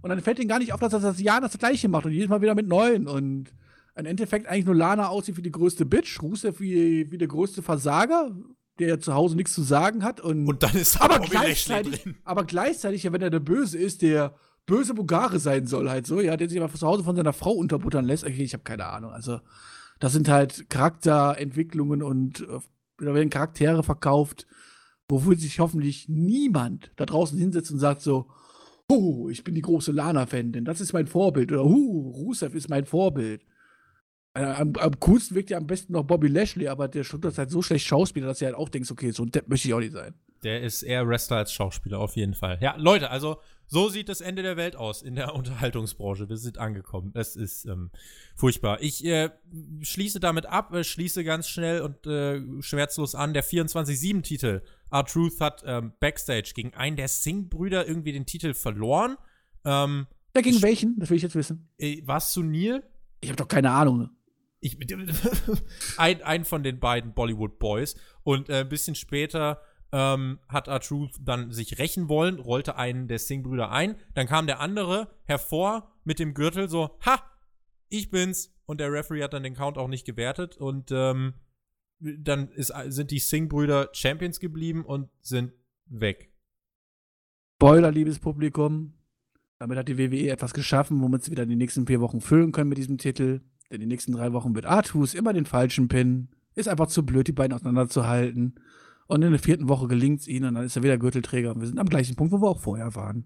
[0.00, 2.12] Und dann fällt ihm gar nicht auf, dass er das Jahr das Gleiche macht und
[2.12, 3.06] jedes Mal wieder mit neuen.
[3.06, 3.52] Und
[3.94, 7.62] im Endeffekt eigentlich nur Lana aussieht wie die größte Bitch, Rusev wie, wie der größte
[7.62, 8.30] Versager,
[8.78, 10.20] der zu Hause nichts zu sagen hat.
[10.20, 12.16] Und, und dann ist aber gleichzeitig, drin.
[12.24, 14.34] Aber gleichzeitig, ja, wenn er der Böse ist, der
[14.66, 17.52] böse Bulgare sein soll, halt so, ja, der sich aber zu Hause von seiner Frau
[17.52, 18.24] unterbuttern lässt.
[18.24, 19.12] Okay, ich habe keine Ahnung.
[19.12, 19.40] Also,
[19.98, 22.58] das sind halt Charakterentwicklungen und äh,
[22.98, 24.46] da werden Charaktere verkauft,
[25.08, 28.28] wofür sich hoffentlich niemand da draußen hinsetzt und sagt so,
[28.88, 31.52] oh, ich bin die große Lana-Fan, denn das ist mein Vorbild.
[31.52, 33.44] Oder, uh, Rusev ist mein Vorbild.
[34.34, 37.38] Äh, am, am, coolsten wirkt ja am besten noch Bobby Lashley, aber der Stuttgart ist
[37.38, 39.74] halt so schlecht Schauspieler, dass du halt auch denkst, okay, so ein Depp möchte ich
[39.74, 40.14] auch nicht sein.
[40.42, 42.58] Der ist eher Wrestler als Schauspieler, auf jeden Fall.
[42.60, 46.28] Ja, Leute, also so sieht das Ende der Welt aus in der Unterhaltungsbranche.
[46.28, 47.12] Wir sind angekommen.
[47.14, 47.90] Es ist ähm,
[48.34, 48.80] furchtbar.
[48.80, 49.30] Ich äh,
[49.82, 53.34] schließe damit ab, äh, schließe ganz schnell und äh, schmerzlos an.
[53.34, 54.62] Der 24-7-Titel.
[54.90, 59.16] R-Truth hat ähm, Backstage gegen einen der Singh-Brüder irgendwie den Titel verloren.
[59.64, 60.98] Ähm, ja, gegen welchen?
[60.98, 61.68] Das will ich jetzt wissen.
[61.78, 62.82] Äh, War es zu Neil?
[63.20, 64.08] Ich habe doch keine Ahnung.
[64.60, 64.78] Ich,
[65.98, 67.96] ein, ein von den beiden Bollywood Boys.
[68.22, 69.60] Und äh, ein bisschen später
[69.92, 73.96] ähm, hat R-Truth dann sich rächen wollen, rollte einen der Singh-Brüder ein.
[74.14, 77.22] Dann kam der andere hervor mit dem Gürtel, so, ha,
[77.88, 78.54] ich bin's.
[78.66, 80.58] Und der Referee hat dann den Count auch nicht gewertet.
[80.58, 81.34] Und ähm,
[82.00, 85.52] dann ist, sind die Singh-Brüder Champions geblieben und sind
[85.86, 86.32] weg.
[87.56, 88.94] Spoiler, liebes Publikum.
[89.58, 92.68] Damit hat die WWE etwas geschaffen, womit sie wieder die nächsten vier Wochen füllen können
[92.68, 93.40] mit diesem Titel.
[93.70, 96.28] Denn die nächsten drei Wochen wird Artus immer den falschen Pin.
[96.54, 98.60] Ist einfach zu blöd, die beiden auseinanderzuhalten.
[99.08, 101.54] Und in der vierten Woche gelingt es ihnen und dann ist er wieder Gürtelträger.
[101.54, 103.24] Und wir sind am gleichen Punkt, wo wir auch vorher waren.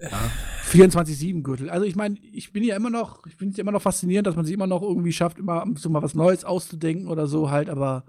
[0.00, 0.30] Ja.
[0.70, 1.70] 24-7 Gürtel.
[1.70, 4.36] Also ich meine, ich bin ja immer noch, ich finde es immer noch faszinierend, dass
[4.36, 7.68] man sich immer noch irgendwie schafft, immer so mal was Neues auszudenken oder so halt,
[7.68, 8.04] aber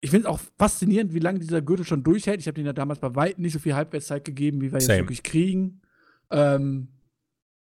[0.00, 2.40] ich finde es auch faszinierend, wie lange dieser Gürtel schon durchhält.
[2.40, 4.94] Ich habe den ja damals bei weitem nicht so viel Halbwertszeit gegeben, wie wir Same.
[4.94, 5.82] jetzt wirklich kriegen.
[6.30, 6.88] Ähm,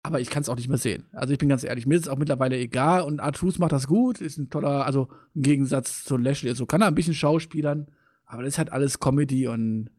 [0.07, 1.05] aber ich kann es auch nicht mehr sehen.
[1.13, 3.89] Also ich bin ganz ehrlich, mir ist es auch mittlerweile egal und Artus macht das
[3.89, 7.89] gut, ist ein toller, also im Gegensatz zu Lashley, so kann er ein bisschen schauspielern,
[8.25, 9.91] aber das ist halt alles Comedy und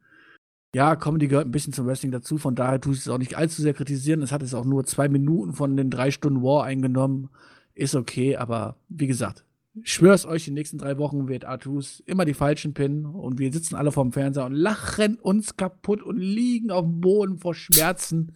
[0.73, 3.35] ja, Comedy gehört ein bisschen zum Wrestling dazu, von daher tue ich es auch nicht
[3.35, 4.21] allzu sehr kritisieren.
[4.21, 7.29] Es hat jetzt auch nur zwei Minuten von den drei Stunden War eingenommen,
[7.73, 9.43] ist okay, aber wie gesagt,
[9.83, 13.51] ich schwör's euch, die nächsten drei Wochen wird Artus immer die falschen pinnen und wir
[13.51, 18.33] sitzen alle vorm Fernseher und lachen uns kaputt und liegen auf dem Boden vor Schmerzen,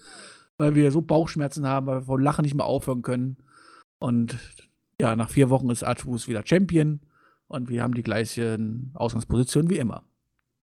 [0.62, 3.38] weil wir so Bauchschmerzen haben, weil wir vor Lachen nicht mehr aufhören können.
[4.00, 4.38] Und
[5.00, 7.02] ja, nach vier Wochen ist Artus wieder Champion
[7.48, 10.06] und wir haben die gleichen Ausgangspositionen wie immer.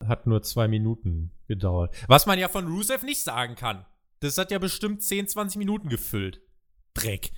[0.06, 1.96] Hat nur zwei Minuten gedauert.
[2.08, 3.86] Was man ja von Rusev nicht sagen kann.
[4.20, 6.42] Das hat ja bestimmt 10, 20 Minuten gefüllt.
[6.94, 7.32] Dreck.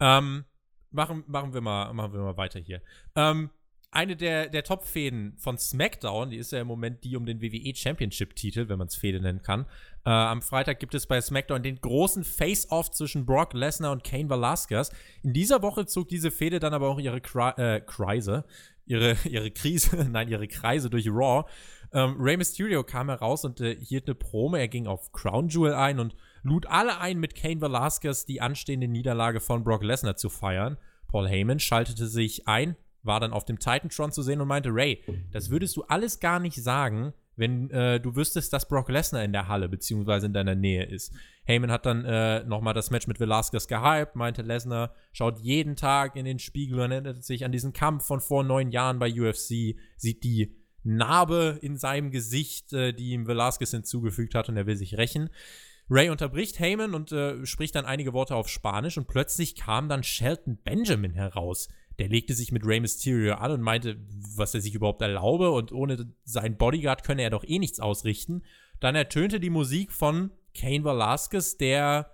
[0.00, 0.44] Ähm,
[0.90, 2.82] machen, machen, wir mal, machen wir mal weiter hier.
[3.14, 3.50] Ähm,
[3.92, 7.74] eine der, der Top-Fäden von SmackDown, die ist ja im Moment die um den WWE
[7.74, 9.66] Championship-Titel, wenn man es Fäde nennen kann.
[10.06, 14.30] Äh, am Freitag gibt es bei SmackDown den großen Face-Off zwischen Brock Lesnar und Kane
[14.30, 14.90] Velasquez.
[15.22, 18.46] In dieser Woche zog diese Fäde dann aber auch ihre Kre äh, Kreise,
[18.86, 21.44] ihre, ihre Krise, nein, ihre Kreise durch Raw.
[21.92, 24.56] Ähm, Rey Mysterio kam heraus und äh, hielt eine Promo.
[24.56, 28.88] Er ging auf Crown Jewel ein und lud alle ein, mit Kane Velasquez die anstehende
[28.88, 30.78] Niederlage von Brock Lesnar zu feiern.
[31.08, 35.02] Paul Heyman schaltete sich ein, war dann auf dem Titantron zu sehen und meinte, Ray,
[35.32, 39.32] das würdest du alles gar nicht sagen, wenn äh, du wüsstest, dass Brock Lesnar in
[39.32, 41.12] der Halle beziehungsweise in deiner Nähe ist.
[41.44, 46.16] Heyman hat dann äh, nochmal das Match mit Velasquez gehypt, meinte Lesnar, schaut jeden Tag
[46.16, 49.76] in den Spiegel und erinnert sich an diesen Kampf von vor neun Jahren bei UFC,
[49.96, 54.76] sieht die Narbe in seinem Gesicht, äh, die ihm Velasquez hinzugefügt hat und er will
[54.76, 55.30] sich rächen.
[55.90, 60.02] Ray unterbricht Heyman und äh, spricht dann einige Worte auf Spanisch und plötzlich kam dann
[60.02, 61.68] Shelton Benjamin heraus.
[61.98, 63.98] Der legte sich mit Rey Mysterio an und meinte,
[64.36, 68.42] was er sich überhaupt erlaube und ohne seinen Bodyguard könne er doch eh nichts ausrichten.
[68.80, 72.10] Dann ertönte die Musik von Kane Velasquez, der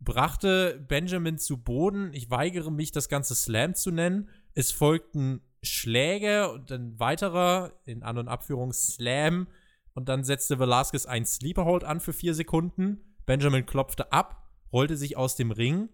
[0.00, 2.12] brachte Benjamin zu Boden.
[2.12, 4.28] Ich weigere mich, das Ganze Slam zu nennen.
[4.54, 9.48] Es folgten Schläge und ein weiterer, in An- und Abführung, Slam.
[9.94, 13.00] Und dann setzte Velasquez ein Sleeperhold an für vier Sekunden.
[13.26, 15.88] Benjamin klopfte ab, rollte sich aus dem Ring.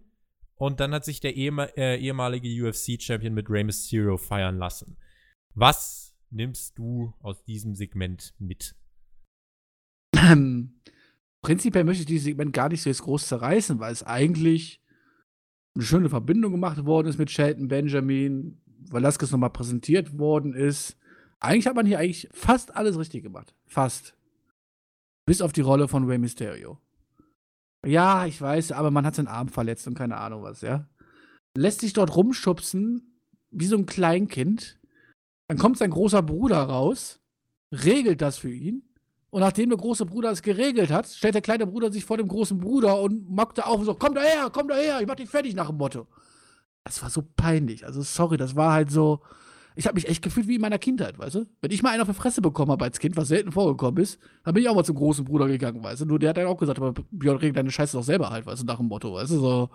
[0.61, 4.95] Und dann hat sich der äh, ehemalige UFC-Champion mit Rey Mysterio feiern lassen.
[5.55, 8.75] Was nimmst du aus diesem Segment mit?
[10.15, 10.79] Ähm,
[11.41, 14.85] prinzipiell möchte ich dieses Segment gar nicht so jetzt groß zerreißen, weil es eigentlich
[15.73, 20.95] eine schöne Verbindung gemacht worden ist mit Shelton Benjamin, Velasquez nochmal präsentiert worden ist.
[21.39, 23.55] Eigentlich hat man hier eigentlich fast alles richtig gemacht.
[23.65, 24.15] Fast.
[25.25, 26.77] Bis auf die Rolle von Rey Mysterio.
[27.85, 30.87] Ja, ich weiß, aber man hat seinen Arm verletzt und keine Ahnung was, ja.
[31.57, 33.17] Lässt sich dort rumschubsen,
[33.49, 34.79] wie so ein Kleinkind.
[35.47, 37.19] Dann kommt sein großer Bruder raus,
[37.71, 38.83] regelt das für ihn.
[39.31, 42.27] Und nachdem der große Bruder es geregelt hat, stellt der kleine Bruder sich vor dem
[42.27, 45.07] großen Bruder und mockt da auf und so: Komm da her, komm da her, ich
[45.07, 46.07] mach dich fertig nach dem Motto.
[46.83, 47.85] Das war so peinlich.
[47.85, 49.21] Also, sorry, das war halt so.
[49.75, 51.45] Ich habe mich echt gefühlt wie in meiner Kindheit, weißt du?
[51.61, 54.19] Wenn ich mal einen auf die Fresse bekommen habe als Kind, was selten vorgekommen ist,
[54.43, 56.05] dann bin ich auch mal zum großen Bruder gegangen, weißt du?
[56.05, 58.63] Nur der hat dann auch gesagt, aber Björn, regel deine Scheiße doch selber halt, weißt
[58.63, 59.39] du, nach dem Motto, weißt du?
[59.39, 59.69] So.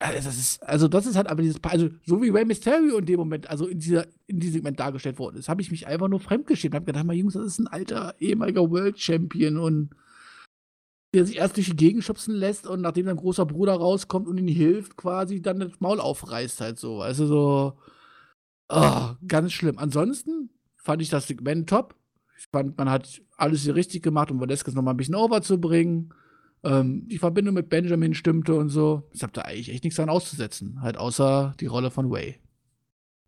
[0.00, 3.06] Also das ist, also das ist halt aber dieses, also so wie Rey Mysterio in
[3.06, 6.08] dem Moment, also in dieser, in diesem Segment dargestellt worden ist, habe ich mich einfach
[6.08, 6.74] nur fremdgeschämt.
[6.74, 9.90] Hab gedacht, mal Jungs, das ist ein alter ehemaliger World Champion und
[11.14, 14.38] der sich erst durch die Gegend schubsen lässt und nachdem sein großer Bruder rauskommt und
[14.38, 17.78] ihm hilft, quasi dann das Maul aufreißt halt so, weißt du, so,
[18.72, 19.78] oh, ganz schlimm.
[19.78, 21.94] Ansonsten fand ich das Segment top.
[22.38, 26.12] Ich fand, man hat alles hier richtig gemacht, um Valeskes noch mal ein bisschen overzubringen.
[26.64, 29.08] Ähm, die Verbindung mit Benjamin stimmte und so.
[29.12, 30.80] Ich habe da eigentlich echt nichts dran auszusetzen.
[30.80, 32.38] Halt außer die Rolle von Way.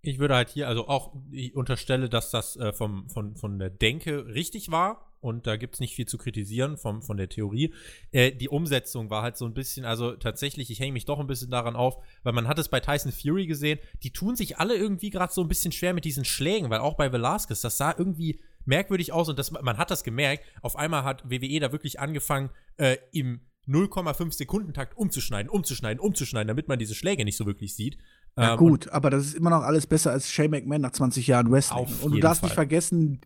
[0.02, 3.70] Ich würde halt hier, also auch, ich unterstelle, dass das äh, vom, von, von der
[3.70, 5.13] Denke richtig war.
[5.24, 7.72] Und da gibt es nicht viel zu kritisieren vom, von der Theorie.
[8.12, 11.26] Äh, die Umsetzung war halt so ein bisschen, also tatsächlich, ich hänge mich doch ein
[11.26, 14.76] bisschen daran auf, weil man hat es bei Tyson Fury gesehen, die tun sich alle
[14.76, 17.94] irgendwie gerade so ein bisschen schwer mit diesen Schlägen, weil auch bei Velasquez, das sah
[17.96, 20.44] irgendwie merkwürdig aus und das, man hat das gemerkt.
[20.60, 26.48] Auf einmal hat WWE da wirklich angefangen, äh, im 0,5 Sekunden Takt umzuschneiden, umzuschneiden, umzuschneiden,
[26.48, 27.96] damit man diese Schläge nicht so wirklich sieht.
[28.36, 31.26] Ja, ähm, gut, aber das ist immer noch alles besser als Shane McMahon nach 20
[31.26, 31.86] Jahren Wrestling.
[32.02, 32.48] und du darfst Fall.
[32.48, 33.20] nicht vergessen,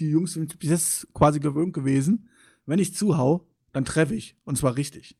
[0.00, 2.28] die Jungs sind bis jetzt quasi gewöhnt gewesen.
[2.66, 4.36] Wenn ich zuhau, dann treffe ich.
[4.44, 5.16] Und zwar richtig.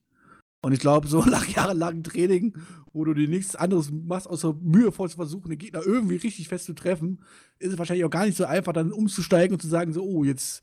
[0.62, 2.56] Und ich glaube, so nach jahrelangem Training,
[2.92, 6.64] wo du dir nichts anderes machst, außer mühevoll zu versuchen, den Gegner irgendwie richtig fest
[6.64, 7.20] zu treffen,
[7.58, 10.24] ist es wahrscheinlich auch gar nicht so einfach, dann umzusteigen und zu sagen, so, oh,
[10.24, 10.62] jetzt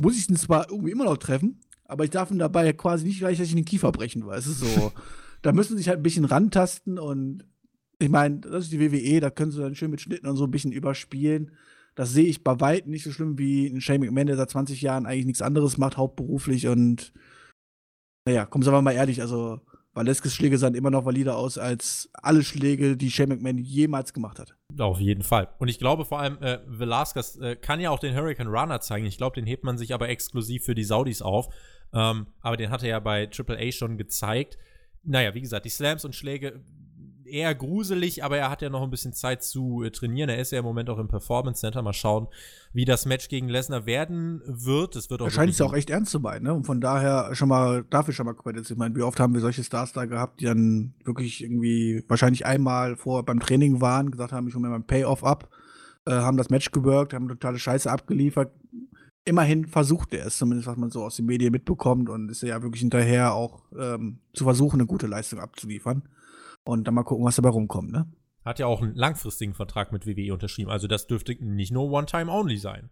[0.00, 3.18] muss ich ihn zwar irgendwie immer noch treffen, aber ich darf ihn dabei quasi nicht
[3.18, 4.92] gleich, dass ich den Kiefer brechen, weil es ist so.
[5.42, 7.44] da müssen sie sich halt ein bisschen rantasten und
[7.98, 10.44] ich meine, das ist die WWE, da können sie dann schön mit Schnitten und so
[10.44, 11.52] ein bisschen überspielen.
[11.94, 14.82] Das sehe ich bei weitem nicht so schlimm wie ein Shane McMahon, der seit 20
[14.82, 16.66] Jahren eigentlich nichts anderes macht, hauptberuflich.
[16.66, 17.12] Und
[18.26, 19.60] naja, kommen Sie mal ehrlich, also
[19.94, 24.40] Valeskes Schläge sahen immer noch valider aus als alle Schläge, die Shane McMahon jemals gemacht
[24.40, 24.56] hat.
[24.76, 25.48] Auf jeden Fall.
[25.58, 29.06] Und ich glaube vor allem, äh, Velasquez äh, kann ja auch den Hurricane Runner zeigen.
[29.06, 31.48] Ich glaube, den hebt man sich aber exklusiv für die Saudis auf.
[31.92, 34.58] Ähm, aber den hat er ja bei Triple A schon gezeigt.
[35.04, 36.60] Naja, wie gesagt, die Slams und Schläge
[37.26, 40.28] eher gruselig, aber er hat ja noch ein bisschen Zeit zu äh, trainieren.
[40.28, 41.82] Er ist ja im Moment auch im Performance Center.
[41.82, 42.28] Mal schauen,
[42.72, 44.96] wie das Match gegen Lesnar werden wird.
[44.96, 45.26] Es wird auch.
[45.26, 46.54] Er scheint es ja auch echt ernst zu meinen, ne?
[46.54, 48.70] Und von daher schon mal, dafür schon mal Credits.
[48.70, 52.46] Ich meine, wie oft haben wir solche Stars da gehabt, die dann wirklich irgendwie wahrscheinlich
[52.46, 55.48] einmal vor beim Training waren, gesagt haben, ich hole mir mein Payoff ab,
[56.06, 58.52] äh, haben das Match gewirkt, haben totale Scheiße abgeliefert.
[59.26, 62.62] Immerhin versucht er es, zumindest was man so aus den Medien mitbekommt und ist ja
[62.62, 66.02] wirklich hinterher auch ähm, zu versuchen, eine gute Leistung abzuliefern.
[66.64, 68.10] Und dann mal gucken, was dabei rumkommt, ne?
[68.44, 70.70] Hat ja auch einen langfristigen Vertrag mit WWE unterschrieben.
[70.70, 72.90] Also das dürfte nicht nur One-Time-Only sein.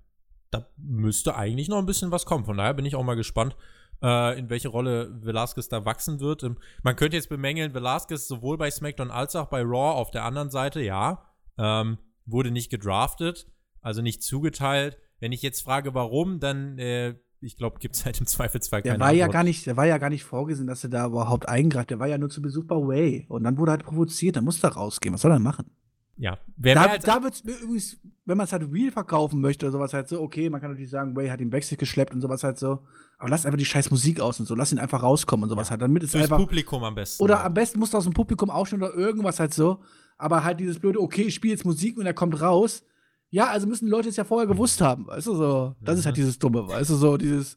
[0.51, 2.45] Da müsste eigentlich noch ein bisschen was kommen.
[2.45, 3.57] Von daher bin ich auch mal gespannt,
[4.03, 6.43] äh, in welche Rolle Velasquez da wachsen wird.
[6.43, 10.25] Ähm, man könnte jetzt bemängeln, Velasquez sowohl bei SmackDown als auch bei Raw auf der
[10.25, 11.25] anderen Seite, ja,
[11.59, 13.47] ähm, wurde nicht gedraftet,
[13.81, 14.99] also nicht zugeteilt.
[15.21, 18.95] Wenn ich jetzt frage, warum, dann äh, ich glaube, gibt es halt im Zweifelsfall keine
[18.95, 19.21] der war Antwort.
[19.21, 21.91] ja gar nicht, Der war ja gar nicht vorgesehen, dass er da überhaupt eingreift.
[21.91, 23.27] Der war ja nur zu Besuch bei Way.
[23.29, 24.37] Und dann wurde er halt provoziert.
[24.37, 25.15] Dann musste er rausgehen.
[25.15, 25.67] Was soll er machen?
[26.17, 26.39] Ja.
[26.57, 29.93] Wer da da wird es übrigens, wenn man es halt real verkaufen möchte oder sowas
[29.93, 32.59] halt so, okay, man kann natürlich sagen, Way hat ihn Backstage geschleppt und sowas halt
[32.59, 32.81] so.
[33.19, 34.55] Aber lass einfach die scheiß Musik aus und so.
[34.55, 35.73] Lass ihn einfach rauskommen und sowas ja.
[35.73, 35.83] halt.
[35.83, 36.39] Damit es einfach.
[36.39, 37.23] Publikum am besten.
[37.23, 39.81] Oder am besten musst du aus dem Publikum aufstehen oder irgendwas halt so.
[40.17, 42.85] Aber halt dieses blöde, okay, ich spiele jetzt Musik und er kommt raus
[43.33, 45.75] ja, also müssen die Leute es ja vorher gewusst haben, weißt du so.
[45.81, 46.21] Das ist halt mhm.
[46.21, 47.57] dieses Dumme, weißt du so, dieses.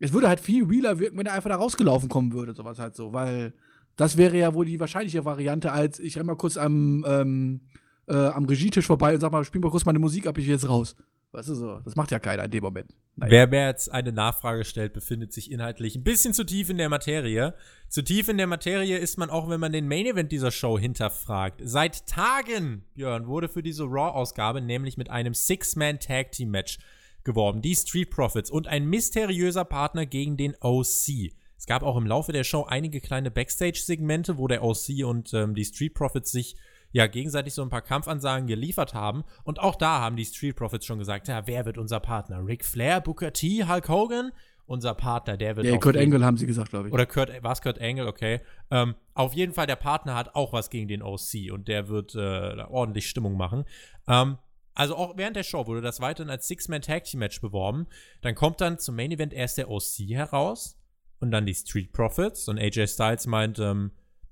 [0.00, 2.96] Es würde halt viel realer wirken, wenn er einfach da rausgelaufen kommen würde, sowas halt
[2.96, 3.52] so, weil
[3.96, 7.60] das wäre ja wohl die wahrscheinliche Variante, als ich renne mal kurz am, ähm,
[8.08, 10.54] äh, am Regietisch vorbei und sag mal, spiel mal kurz meine Musik ab, ich will
[10.54, 10.96] jetzt raus.
[11.32, 12.94] Weißt du so, das macht ja keiner in dem Moment.
[13.16, 13.30] Naja.
[13.30, 16.90] Wer mir jetzt eine Nachfrage stellt, befindet sich inhaltlich ein bisschen zu tief in der
[16.90, 17.54] Materie.
[17.88, 20.78] Zu tief in der Materie ist man auch, wenn man den Main Event dieser Show
[20.78, 21.62] hinterfragt.
[21.64, 26.78] Seit Tagen, Björn, wurde für diese Raw-Ausgabe nämlich mit einem Six-Man-Tag-Team-Match
[27.24, 27.62] geworben.
[27.62, 31.32] Die Street Profits und ein mysteriöser Partner gegen den OC.
[31.56, 35.54] Es gab auch im Laufe der Show einige kleine Backstage-Segmente, wo der OC und ähm,
[35.54, 36.56] die Street Profits sich
[36.92, 39.24] ja gegenseitig so ein paar Kampfansagen geliefert haben.
[39.44, 42.46] Und auch da haben die Street Profits schon gesagt, ja, wer wird unser Partner?
[42.46, 44.32] Ric Flair, Booker T, Hulk Hogan?
[44.64, 45.66] Unser Partner, der wird.
[45.66, 46.94] Ja, Kurt Angle haben sie gesagt, glaube ich.
[46.94, 48.40] Oder Kurt, war es Kurt Angle, okay.
[48.70, 52.14] Ähm, auf jeden Fall, der Partner hat auch was gegen den OC und der wird
[52.14, 53.64] äh, ordentlich Stimmung machen.
[54.06, 54.38] Ähm,
[54.74, 57.86] also auch während der Show wurde das weiterhin als Six-Man-Tag-Team-Match beworben.
[58.22, 60.78] Dann kommt dann zum Main Event erst der OC heraus
[61.20, 62.48] und dann die Street Profits.
[62.48, 63.90] Und AJ Styles meint, ähm,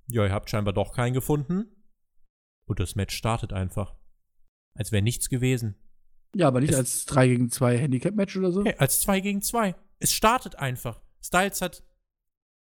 [0.08, 1.66] ja, ihr habt scheinbar doch keinen gefunden.
[2.71, 3.97] Und das Match startet einfach.
[4.79, 5.75] Als wäre nichts gewesen.
[6.37, 8.64] Ja, aber nicht es als 3 gegen 2 Handicap-Match oder so?
[8.64, 9.75] Hey, als 2 gegen 2.
[9.99, 11.03] Es startet einfach.
[11.21, 11.83] Styles hat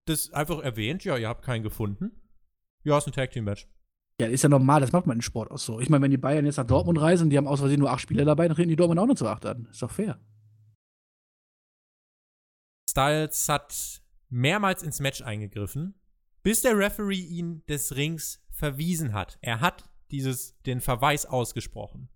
[0.05, 1.03] das einfach erwähnt.
[1.05, 2.11] Ja, ihr habt keinen gefunden.
[2.85, 3.67] Ja, ist ein Tag-Team-Match.
[4.21, 5.81] Ja, ist ja normal, das macht man im Sport auch so.
[5.81, 8.03] Ich meine, wenn die Bayern jetzt nach Dortmund reisen, die haben aus Versehen nur acht
[8.03, 9.67] Spieler dabei, dann treten die Dortmund auch nur zu acht an.
[9.71, 10.21] Ist doch fair.
[12.91, 15.99] Styles hat mehrmals ins Match eingegriffen,
[16.43, 19.39] bis der Referee ihn des Rings verwiesen hat.
[19.43, 22.09] Er hat dieses, den Verweis ausgesprochen.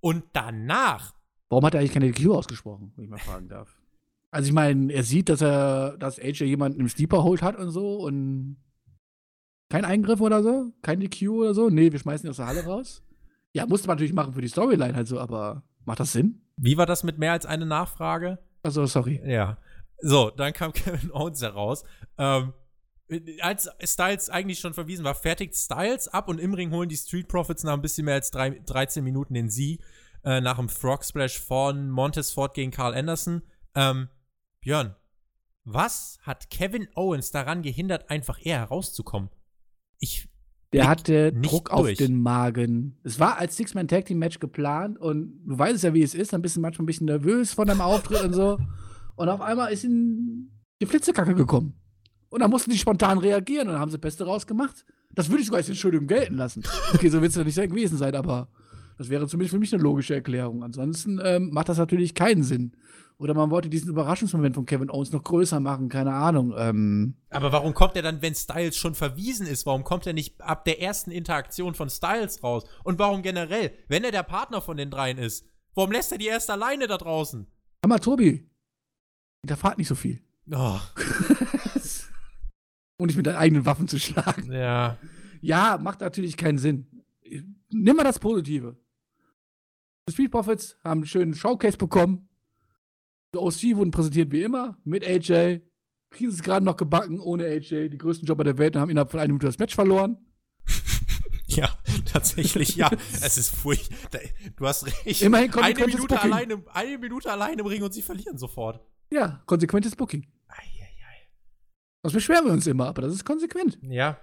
[0.00, 1.14] Und danach.
[1.48, 3.80] Warum hat er eigentlich keine DQ ausgesprochen, wenn ich mal fragen darf?
[4.30, 7.70] Also ich meine, er sieht, dass er, dass AJ jemanden im Sleeper holt hat und
[7.70, 8.56] so und
[9.68, 10.72] kein Eingriff oder so?
[10.82, 11.70] Kein DQ oder so?
[11.70, 13.02] Nee, wir schmeißen ihn aus der Halle raus.
[13.52, 16.42] Ja, musste man natürlich machen für die Storyline halt so, aber macht das Sinn?
[16.56, 18.38] Wie war das mit mehr als eine Nachfrage?
[18.62, 19.20] Also sorry.
[19.24, 19.58] Ja.
[20.00, 21.84] So, dann kam Kevin Owens heraus.
[22.18, 22.52] Ähm,
[23.40, 27.28] als Styles eigentlich schon verwiesen war, fertigt Styles ab und im Ring holen die Street
[27.28, 29.80] Profits nach ein bisschen mehr als drei, 13 Minuten den Sieg.
[30.24, 33.42] Äh, nach dem Frog Splash von Montez Ford gegen Carl Anderson.
[33.76, 34.08] Ähm,
[34.60, 34.96] Björn,
[35.64, 39.30] was hat Kevin Owens daran gehindert, einfach eher herauszukommen?
[40.00, 40.28] Ich.
[40.72, 41.92] Der hatte Druck durch.
[41.92, 42.98] auf den Magen.
[43.04, 46.32] Es war als Six-Man-Tag-Team-Match geplant und du weißt ja, wie es ist.
[46.32, 48.58] Dann bist du manchmal ein bisschen nervös von deinem Auftritt und so.
[49.14, 50.50] Und auf einmal ist ihm
[50.80, 51.80] die Flitzekacke gekommen.
[52.36, 54.84] Und dann mussten die spontan reagieren und dann haben sie Beste rausgemacht.
[55.14, 56.62] Das würde ich sogar als Entschuldigung gelten lassen.
[56.92, 58.48] Okay, so wird es ja nicht gewesen sein, aber
[58.98, 60.62] das wäre zumindest für mich eine logische Erklärung.
[60.62, 62.72] Ansonsten ähm, macht das natürlich keinen Sinn.
[63.16, 66.54] Oder man wollte diesen Überraschungsmoment von Kevin Owens noch größer machen, keine Ahnung.
[66.58, 67.14] Ähm.
[67.30, 69.64] Aber warum kommt er dann, wenn Styles schon verwiesen ist?
[69.64, 72.64] Warum kommt er nicht ab der ersten Interaktion von Styles raus?
[72.84, 76.26] Und warum generell, wenn er der Partner von den dreien ist, warum lässt er die
[76.26, 77.46] erst alleine da draußen?
[77.80, 78.46] Aber Tobi,
[79.42, 80.20] der fahrt nicht so viel.
[80.52, 80.78] Oh.
[82.98, 84.52] Und nicht mit deinen eigenen Waffen zu schlagen.
[84.52, 84.98] Ja.
[85.40, 86.86] Ja, macht natürlich keinen Sinn.
[87.70, 88.76] Nimm mal das Positive.
[90.08, 92.28] Die Street Profits haben einen schönen Showcase bekommen.
[93.34, 95.60] Die OC wurden präsentiert wie immer mit AJ.
[96.10, 97.90] Kriegen es gerade noch gebacken ohne AJ.
[97.90, 100.18] Die größten Jobber der Welt und haben innerhalb von einer Minute das Match verloren.
[101.48, 101.70] Ja,
[102.04, 102.90] tatsächlich, ja.
[103.22, 104.20] es ist furchtbar.
[104.56, 105.22] Du hast recht.
[105.22, 108.84] Immerhin eine Minute, alleine, eine Minute allein im Ring und sie verlieren sofort.
[109.10, 110.26] Ja, konsequentes Booking.
[112.06, 113.80] Das beschweren wir uns immer, aber das ist konsequent.
[113.82, 114.20] Ja.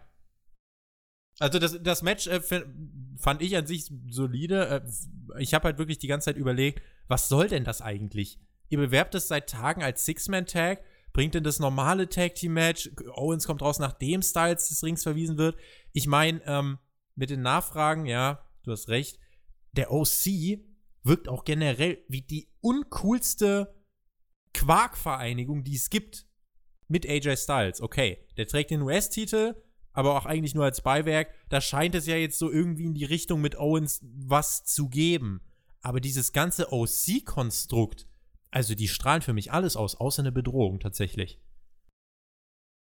[1.39, 2.39] Also das, das Match äh,
[3.17, 4.85] fand ich an sich solide.
[5.35, 8.39] Äh, ich habe halt wirklich die ganze Zeit überlegt, was soll denn das eigentlich?
[8.69, 10.81] Ihr bewerbt es seit Tagen als Six-Man-Tag,
[11.11, 15.57] bringt denn das normale Tag-Team-Match, Owens kommt raus, nachdem Styles des Rings verwiesen wird.
[15.91, 16.79] Ich meine, ähm,
[17.15, 19.19] mit den Nachfragen, ja, du hast recht,
[19.73, 20.61] der OC
[21.03, 23.75] wirkt auch generell wie die uncoolste
[24.53, 26.25] Quark-Vereinigung, die es gibt.
[26.93, 27.81] Mit AJ Styles.
[27.81, 29.55] Okay, der trägt den US-Titel,
[29.93, 31.33] aber auch eigentlich nur als Beiwerk.
[31.49, 35.41] Da scheint es ja jetzt so irgendwie in die Richtung mit Owens was zu geben.
[35.81, 38.07] Aber dieses ganze OC-Konstrukt,
[38.51, 41.39] also die strahlen für mich alles aus, außer eine Bedrohung tatsächlich.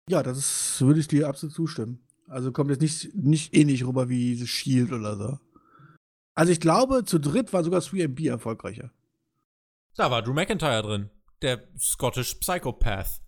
[0.08, 2.00] Ja, das würde ich dir absolut zustimmen.
[2.28, 5.38] Also kommt jetzt nicht, nicht ähnlich rüber wie The Shield oder so.
[6.34, 8.90] Also ich glaube, zu dritt war sogar 3MB erfolgreicher.
[9.96, 11.10] Da war Drew McIntyre drin,
[11.42, 13.20] der Scottish Psychopath.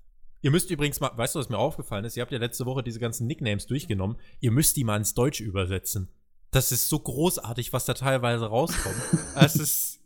[0.43, 2.17] Ihr müsst übrigens mal, weißt du, was mir aufgefallen ist?
[2.17, 4.17] Ihr habt ja letzte Woche diese ganzen Nicknames durchgenommen.
[4.41, 6.09] Ihr müsst die mal ins Deutsch übersetzen.
[6.51, 8.97] Das ist so großartig, was da teilweise rauskommt.
[9.37, 10.01] es ist.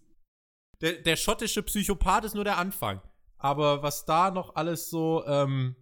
[0.80, 3.00] Der, der schottische Psychopath ist nur der Anfang.
[3.38, 5.76] Aber was da noch alles so, ähm,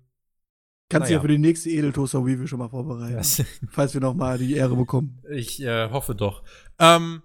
[0.93, 3.23] Kannst du ja für die nächste Edeltoaster Review schon mal vorbereiten.
[3.71, 5.23] Falls wir noch mal die Ehre bekommen.
[5.31, 6.43] Ich äh, hoffe doch.
[6.79, 7.23] Ähm,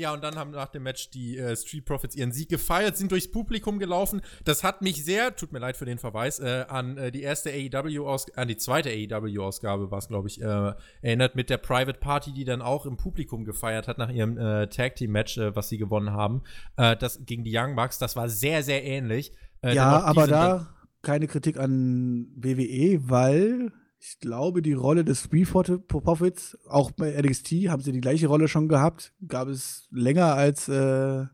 [0.00, 3.12] ja, und dann haben nach dem Match die äh, Street Profits ihren Sieg gefeiert, sind
[3.12, 4.22] durchs Publikum gelaufen.
[4.44, 7.50] Das hat mich sehr, tut mir leid für den Verweis, äh, an äh, die erste
[7.50, 10.72] AEW-Ausgabe, an die zweite AEW-Ausgabe war es, glaube ich, äh,
[11.02, 14.68] erinnert mit der Private Party, die dann auch im Publikum gefeiert hat nach ihrem äh,
[14.68, 16.42] Tag Team-Match, äh, was sie gewonnen haben.
[16.76, 19.32] das gegen die Young Bucks, das war sehr, sehr ähnlich.
[19.62, 25.48] ja, aber da keine Kritik an WWE, weil ich glaube, die Rolle des Street
[25.86, 29.12] Profits, auch bei NXT, haben sie die gleiche Rolle schon gehabt.
[29.28, 31.26] Gab es länger als äh,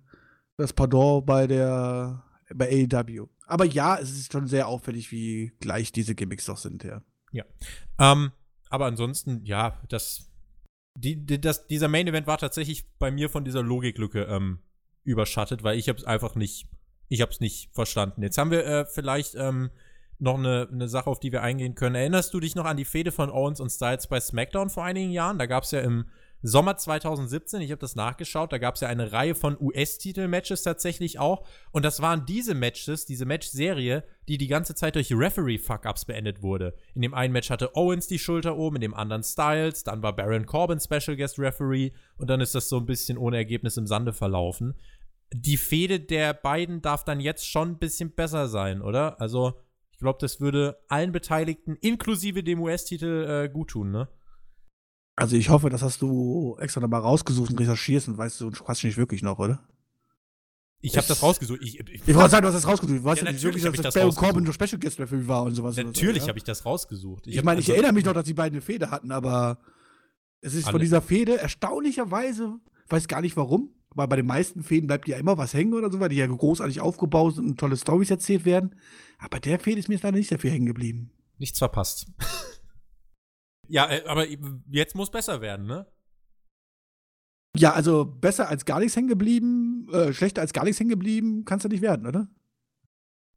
[0.56, 3.28] das Pardon bei der bei AEW.
[3.46, 7.02] Aber ja, es ist schon sehr auffällig, wie gleich diese Gimmicks doch sind, ja.
[7.32, 7.44] Ja.
[7.98, 8.32] Ähm,
[8.68, 10.30] aber ansonsten, ja, das,
[10.94, 14.60] die, die, das, dieser Main Event war tatsächlich bei mir von dieser Logiklücke ähm,
[15.04, 16.68] überschattet, weil ich habe es einfach nicht
[17.08, 18.22] ich habe nicht verstanden.
[18.22, 19.70] Jetzt haben wir äh, vielleicht ähm,
[20.18, 21.94] noch eine, eine Sache, auf die wir eingehen können.
[21.94, 25.10] Erinnerst du dich noch an die Fehde von Owens und Styles bei SmackDown vor einigen
[25.10, 25.38] Jahren?
[25.38, 26.06] Da gab es ja im
[26.42, 31.18] Sommer 2017, ich habe das nachgeschaut, da gab es ja eine Reihe von US-Titel-Matches tatsächlich
[31.18, 31.46] auch.
[31.72, 36.74] Und das waren diese Matches, diese Match-Serie, die die ganze Zeit durch Referee-Fuck-Ups beendet wurde.
[36.94, 40.14] In dem einen Match hatte Owens die Schulter oben, in dem anderen Styles, dann war
[40.14, 43.86] Baron Corbin Special Guest Referee und dann ist das so ein bisschen ohne Ergebnis im
[43.86, 44.74] Sande verlaufen
[45.32, 49.20] die Fehde der beiden darf dann jetzt schon ein bisschen besser sein, oder?
[49.20, 49.54] Also,
[49.96, 54.08] ich glaube, das würde allen Beteiligten, inklusive dem US-Titel, äh, gut tun, ne?
[55.16, 58.62] Also, ich hoffe, das hast du extra nochmal rausgesucht und recherchierst und weißt du, du
[58.66, 59.66] hast nicht wirklich noch, oder?
[60.82, 61.60] Ich habe das rausgesucht.
[61.62, 62.98] Ich, ich, ich wollte sagen, du hast das rausgesucht.
[62.98, 65.54] Du weißt ja, nicht wirklich, dass das Baron Corbin nur Special Guest Referee war und
[65.54, 65.78] sowas.
[65.78, 67.26] Natürlich so, habe ich das rausgesucht.
[67.26, 69.58] Ich, ich meine, ich erinnere mich noch, dass die beiden eine Fehde hatten, aber
[70.42, 70.72] es ist Alle.
[70.72, 75.16] von dieser Fehde erstaunlicherweise, weiß gar nicht warum, weil bei den meisten Fäden bleibt ja
[75.16, 78.44] immer was hängen oder so, weil die ja großartig aufgebaut sind und tolle Stories erzählt
[78.44, 78.76] werden.
[79.18, 81.10] Aber der Fäden ist mir leider nicht dafür hängen geblieben.
[81.38, 82.06] Nichts verpasst.
[83.68, 84.26] ja, äh, aber
[84.70, 85.86] jetzt muss besser werden, ne?
[87.56, 91.46] Ja, also besser als gar nichts hängen geblieben, äh, schlechter als gar nichts hängen geblieben,
[91.46, 92.28] kannst du nicht werden, oder?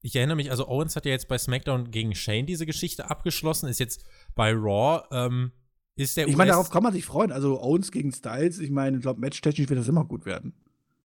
[0.02, 3.70] Ich erinnere mich, also Owens hat ja jetzt bei SmackDown gegen Shane diese Geschichte abgeschlossen,
[3.70, 4.06] ist jetzt
[4.36, 5.54] bei Raw ähm,
[6.00, 7.32] ist der ich meine, darauf kann man sich freuen.
[7.32, 10.54] Also Owens gegen Styles, ich meine, ich glaube, matchtechnisch wird das immer gut werden.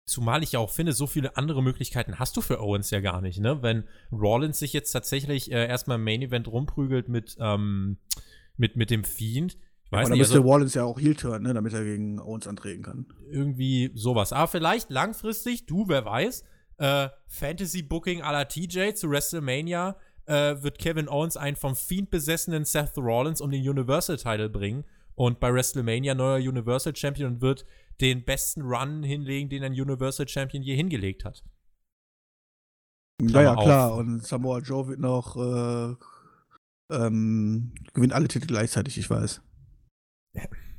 [0.05, 3.21] Zumal ich ja auch finde, so viele andere Möglichkeiten hast du für Owens ja gar
[3.21, 3.63] nicht, ne?
[3.63, 7.97] Wenn Rollins sich jetzt tatsächlich äh, erstmal im Main Event rumprügelt mit, ähm,
[8.57, 9.57] mit, mit dem Fiend.
[9.85, 12.19] Ich weiß ja, nicht, müsste also, Rollins ja auch Heel turn, ne, damit er gegen
[12.19, 13.07] Owens antreten kann.
[13.31, 14.33] Irgendwie sowas.
[14.33, 16.43] Aber vielleicht langfristig, du, wer weiß,
[16.77, 19.97] äh, Fantasy Booking à la TJ zu WrestleMania
[20.27, 25.39] äh, wird Kevin Owens einen vom Fiend besessenen Seth Rollins um den Universal-Title bringen und
[25.39, 27.65] bei WrestleMania neuer Universal Champion und wird
[28.01, 31.43] den besten Run hinlegen, den ein Universal Champion je hingelegt hat.
[33.21, 33.95] Naja, klar.
[33.95, 35.95] Und Samoa Joe wird noch äh,
[36.91, 39.41] ähm, gewinnt alle Titel gleichzeitig, ich weiß.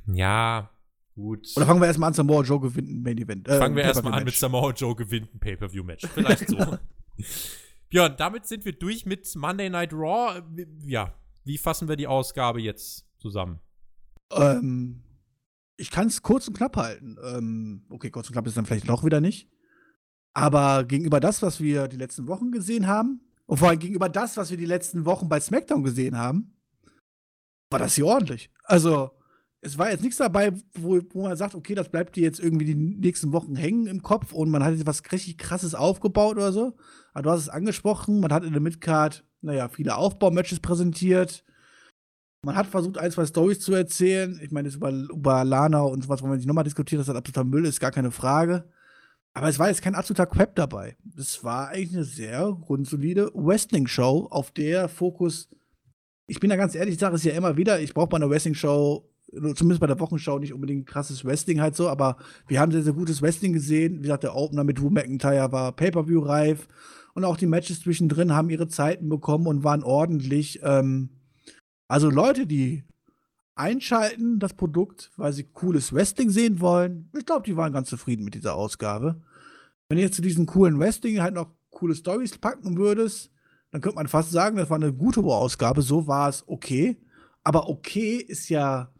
[0.05, 0.69] Ja,
[1.15, 1.47] gut.
[1.55, 3.47] Oder fangen wir erstmal an, Samoa Joe gewinnt ein Main Event.
[3.47, 6.07] Äh, fangen wir erstmal an mit Samoa Joe gewinnt ein Pay-Per-View-Match.
[6.13, 6.77] Vielleicht so.
[7.89, 10.43] Björn, damit sind wir durch mit Monday Night Raw.
[10.85, 11.13] Ja,
[11.43, 13.59] wie fassen wir die Ausgabe jetzt zusammen?
[14.31, 15.03] Ähm,
[15.77, 17.17] ich kann es kurz und knapp halten.
[17.23, 19.49] Ähm, okay, kurz und knapp ist dann vielleicht noch wieder nicht.
[20.33, 24.35] Aber gegenüber das, was wir die letzten Wochen gesehen haben, und vor allem gegenüber das,
[24.35, 26.53] was wir die letzten Wochen bei SmackDown gesehen haben,
[27.69, 28.51] war das hier ordentlich.
[28.63, 29.16] Also,
[29.67, 32.65] es war jetzt nichts dabei, wo, wo man sagt, okay, das bleibt dir jetzt irgendwie
[32.65, 36.53] die nächsten Wochen hängen im Kopf und man hat jetzt was richtig krasses aufgebaut oder
[36.53, 36.77] so.
[37.13, 41.43] Aber du hast es angesprochen, man hat in der Midcard, naja, viele Aufbaumatches präsentiert.
[42.43, 44.39] Man hat versucht, ein, zwei Stories zu erzählen.
[44.41, 47.15] Ich meine, das über, über Lana und sowas, wo man sich nochmal diskutiert, dass das
[47.15, 48.69] absoluter Müll ist, gar keine Frage.
[49.33, 50.95] Aber es war jetzt kein absoluter Crap dabei.
[51.17, 55.49] Es war eigentlich eine sehr grundsolide Wrestling-Show, auf der Fokus.
[56.25, 58.29] Ich bin da ganz ehrlich, ich sage es ja immer wieder, ich brauche bei einer
[58.29, 62.17] Wrestling-Show, zumindest bei der Wochenschau, nicht unbedingt krasses Wrestling halt so, aber
[62.47, 63.97] wir haben sehr, sehr gutes Wrestling gesehen.
[63.97, 66.67] Wie gesagt, der Opener mit Drew McIntyre war Pay-Per-View-reif
[67.13, 70.59] und auch die Matches zwischendrin haben ihre Zeiten bekommen und waren ordentlich.
[70.63, 71.09] Ähm,
[71.87, 72.83] also Leute, die
[73.55, 78.23] einschalten, das Produkt, weil sie cooles Wrestling sehen wollen, ich glaube, die waren ganz zufrieden
[78.23, 79.21] mit dieser Ausgabe.
[79.89, 83.31] Wenn du jetzt zu diesen coolen Wrestling halt noch coole Stories packen würdest,
[83.71, 85.81] dann könnte man fast sagen, das war eine gute Ausgabe.
[85.81, 86.97] So war es okay.
[87.43, 88.91] Aber okay ist ja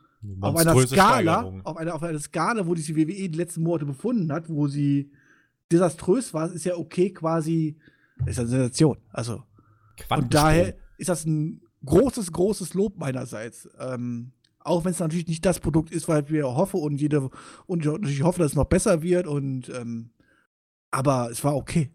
[0.41, 4.31] auf einer Skala, auf einer, auf einer Skala, wo die WWE die letzten Monate befunden
[4.31, 5.11] hat, wo sie
[5.71, 7.77] desaströs war, ist ja okay quasi
[8.25, 8.97] ist eine Sensation.
[9.11, 9.43] Also.
[10.09, 13.69] Und daher ist das ein großes, großes Lob meinerseits.
[13.79, 17.29] Ähm, auch wenn es natürlich nicht das Produkt ist, weil wir hoffen und jede
[17.67, 20.11] und ich hoffe, dass es noch besser wird und ähm,
[20.91, 21.91] aber es war okay.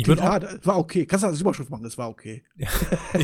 [0.00, 1.04] Ich würde ja, war okay.
[1.06, 2.42] Kannst du als Überschrift machen, es war okay.
[2.56, 2.68] Ja.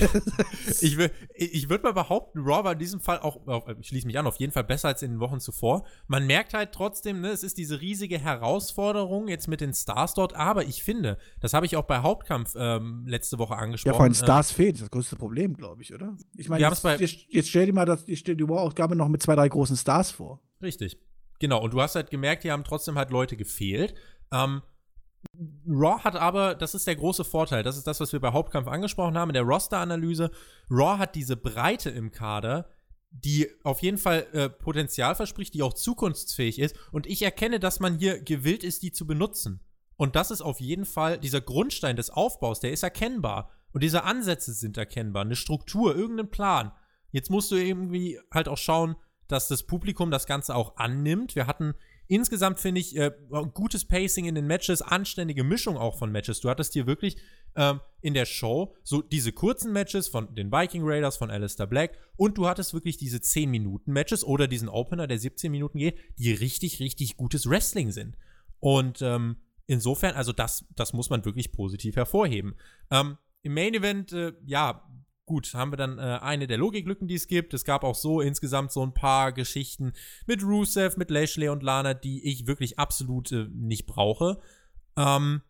[0.80, 1.00] ich, ich,
[1.34, 3.40] ich würde mal behaupten, Raw war in diesem Fall auch,
[3.80, 5.84] ich schließe mich an, auf jeden Fall besser als in den Wochen zuvor.
[6.06, 10.34] Man merkt halt trotzdem, ne, es ist diese riesige Herausforderung jetzt mit den Stars dort,
[10.34, 13.92] aber ich finde, das habe ich auch bei Hauptkampf ähm, letzte Woche angesprochen.
[13.92, 16.16] Ja, vor allem äh, Stars äh, fehlt, das, ist das größte Problem, glaube ich, oder?
[16.36, 19.48] Ich meine, jetzt, jetzt, jetzt, stell dir mal das, die Raw-Ausgabe noch mit zwei, drei
[19.48, 20.42] großen Stars vor.
[20.60, 20.98] Richtig.
[21.38, 23.94] Genau, und du hast halt gemerkt, hier haben trotzdem halt Leute gefehlt.
[24.32, 24.62] Ähm,
[25.66, 28.68] Raw hat aber, das ist der große Vorteil, das ist das, was wir bei Hauptkampf
[28.68, 30.30] angesprochen haben, in der Roster-Analyse.
[30.70, 32.68] Raw hat diese Breite im Kader,
[33.10, 36.76] die auf jeden Fall äh, Potenzial verspricht, die auch zukunftsfähig ist.
[36.92, 39.60] Und ich erkenne, dass man hier gewillt ist, die zu benutzen.
[39.96, 43.50] Und das ist auf jeden Fall dieser Grundstein des Aufbaus, der ist erkennbar.
[43.72, 45.22] Und diese Ansätze sind erkennbar.
[45.22, 46.72] Eine Struktur, irgendein Plan.
[47.12, 48.96] Jetzt musst du irgendwie halt auch schauen,
[49.28, 51.34] dass das Publikum das Ganze auch annimmt.
[51.34, 51.74] Wir hatten
[52.08, 53.10] Insgesamt finde ich äh,
[53.52, 56.40] gutes Pacing in den Matches, anständige Mischung auch von Matches.
[56.40, 57.16] Du hattest hier wirklich
[57.56, 61.98] ähm, in der Show so diese kurzen Matches von den Viking Raiders, von Alistair Black
[62.16, 66.78] und du hattest wirklich diese 10-Minuten-Matches oder diesen Opener, der 17 Minuten geht, die richtig,
[66.80, 68.16] richtig gutes Wrestling sind.
[68.60, 69.36] Und ähm,
[69.66, 72.54] insofern, also das, das muss man wirklich positiv hervorheben.
[72.90, 74.88] Ähm, Im Main Event, äh, ja,
[75.26, 77.52] gut, haben wir dann äh, eine der Logiklücken, die es gibt.
[77.52, 79.92] Es gab auch so insgesamt so ein paar Geschichten
[80.26, 84.38] mit Rusev, mit Lashley und Lana, die ich wirklich absolut äh, nicht brauche.
[84.96, 85.42] Ähm,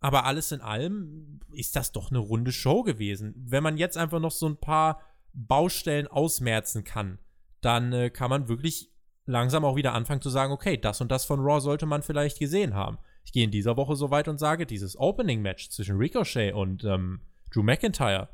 [0.00, 3.34] aber alles in allem ist das doch eine runde Show gewesen.
[3.36, 5.02] Wenn man jetzt einfach noch so ein paar
[5.32, 7.18] Baustellen ausmerzen kann,
[7.60, 8.92] dann äh, kann man wirklich
[9.26, 12.38] langsam auch wieder anfangen zu sagen, okay, das und das von Raw sollte man vielleicht
[12.38, 12.98] gesehen haben.
[13.24, 17.20] Ich gehe in dieser Woche so weit und sage, dieses Opening-Match zwischen Ricochet und ähm,
[17.52, 18.28] Drew McIntyre,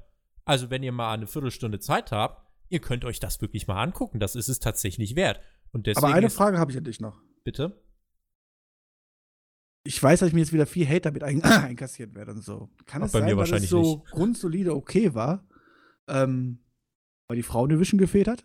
[0.44, 4.18] also, wenn ihr mal eine Viertelstunde Zeit habt, ihr könnt euch das wirklich mal angucken.
[4.18, 5.40] Das ist es tatsächlich wert.
[5.72, 7.20] Und deswegen Aber eine Frage habe ich an dich noch.
[7.44, 7.82] Bitte?
[9.84, 12.70] Ich weiß, dass ich mir jetzt wieder viel Hate damit ein einkassiert werde und so.
[12.86, 14.10] Kann Ach, es sein, dass es so nicht.
[14.12, 15.46] grundsolide okay war,
[16.08, 16.64] ähm,
[17.28, 18.44] weil die Frauen Division gefehlt hat?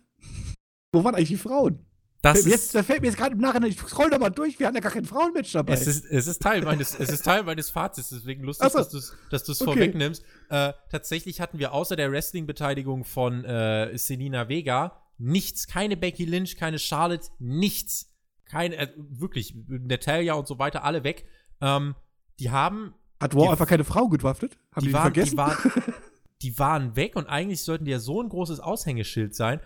[0.92, 1.84] Wo waren eigentlich die Frauen?
[2.20, 4.66] Das jetzt, da fällt mir jetzt gerade im Nachhinein, ich scroll da mal durch, wir
[4.66, 5.74] hatten ja gar kein Frauenmatch dabei.
[5.74, 8.78] Es ist, es ist, Teil, meines, es ist Teil meines Fazits, deswegen lustig, so.
[8.78, 9.64] dass du es dass okay.
[9.64, 10.24] vorwegnimmst.
[10.50, 16.56] Äh, tatsächlich hatten wir außer der Wrestling-Beteiligung von äh, Selina Vega nichts, keine Becky Lynch,
[16.56, 18.14] keine Charlotte, nichts.
[18.46, 21.26] Keine, äh, wirklich, Natalia und so weiter, alle weg.
[21.60, 21.94] Ähm,
[22.38, 22.94] die haben.
[23.20, 24.56] Hat War einfach keine Frau gedraftet?
[24.72, 25.30] Haben die, die waren, vergessen?
[25.32, 25.56] Die waren,
[26.42, 29.60] die waren weg und eigentlich sollten die ja so ein großes Aushängeschild sein.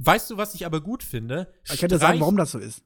[0.00, 1.52] Weißt du, was ich aber gut finde?
[1.64, 2.84] Ich dir sagen, warum das so ist.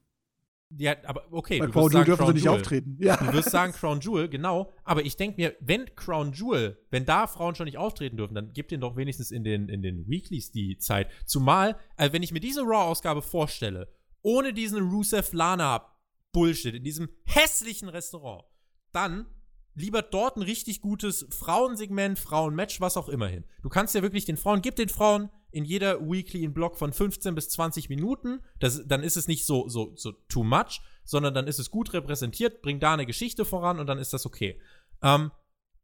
[0.75, 1.59] Ja, aber okay.
[1.59, 2.97] Bei Crown Jewel dürfen sie nicht auftreten.
[3.03, 3.17] Ja.
[3.17, 4.73] Du wirst sagen Crown Jewel, genau.
[4.83, 8.51] Aber ich denke mir, wenn Crown Jewel, wenn da Frauen schon nicht auftreten dürfen, dann
[8.53, 11.11] gib denen doch wenigstens in den, in den Weeklies die Zeit.
[11.25, 13.93] Zumal, äh, wenn ich mir diese Raw-Ausgabe vorstelle,
[14.23, 15.85] ohne diesen Rusev Lana
[16.31, 18.43] Bullshit in diesem hässlichen Restaurant,
[18.91, 19.27] dann
[19.75, 23.43] lieber dort ein richtig gutes Frauensegment, Frauenmatch, was auch immer hin.
[23.61, 26.91] Du kannst ja wirklich den Frauen, gib den Frauen in jeder Weekly einen Block von
[26.91, 28.41] 15 bis 20 Minuten.
[28.59, 31.93] Das, dann ist es nicht so, so, so too much, sondern dann ist es gut
[31.93, 34.59] repräsentiert, bringt da eine Geschichte voran und dann ist das okay.
[35.01, 35.31] Ähm,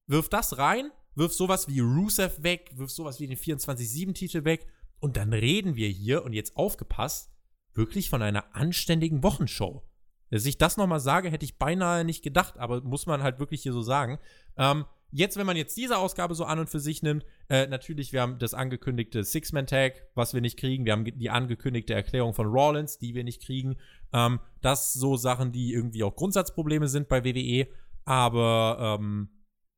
[0.07, 4.65] wirf das rein, wirf sowas wie Rusev weg, wirf sowas wie den 24-7-Titel weg
[4.99, 7.31] und dann reden wir hier, und jetzt aufgepasst,
[7.73, 9.83] wirklich von einer anständigen Wochenshow.
[10.31, 13.61] Dass ich das nochmal sage, hätte ich beinahe nicht gedacht, aber muss man halt wirklich
[13.63, 14.19] hier so sagen.
[14.57, 18.13] Ähm, Jetzt, wenn man jetzt diese Ausgabe so an und für sich nimmt, äh, natürlich,
[18.13, 20.85] wir haben das angekündigte Six-Man-Tag, was wir nicht kriegen.
[20.85, 23.77] Wir haben die angekündigte Erklärung von Rawlins, die wir nicht kriegen.
[24.13, 27.67] Ähm, das so Sachen, die irgendwie auch Grundsatzprobleme sind bei WWE.
[28.05, 29.29] Aber ähm,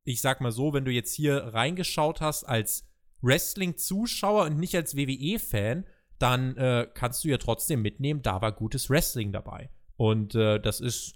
[0.04, 2.88] ich sag mal so, wenn du jetzt hier reingeschaut hast als
[3.22, 5.86] Wrestling-Zuschauer und nicht als WWE-Fan,
[6.18, 9.70] dann äh, kannst du ja trotzdem mitnehmen, da war gutes Wrestling dabei.
[9.96, 11.14] Und äh, das ist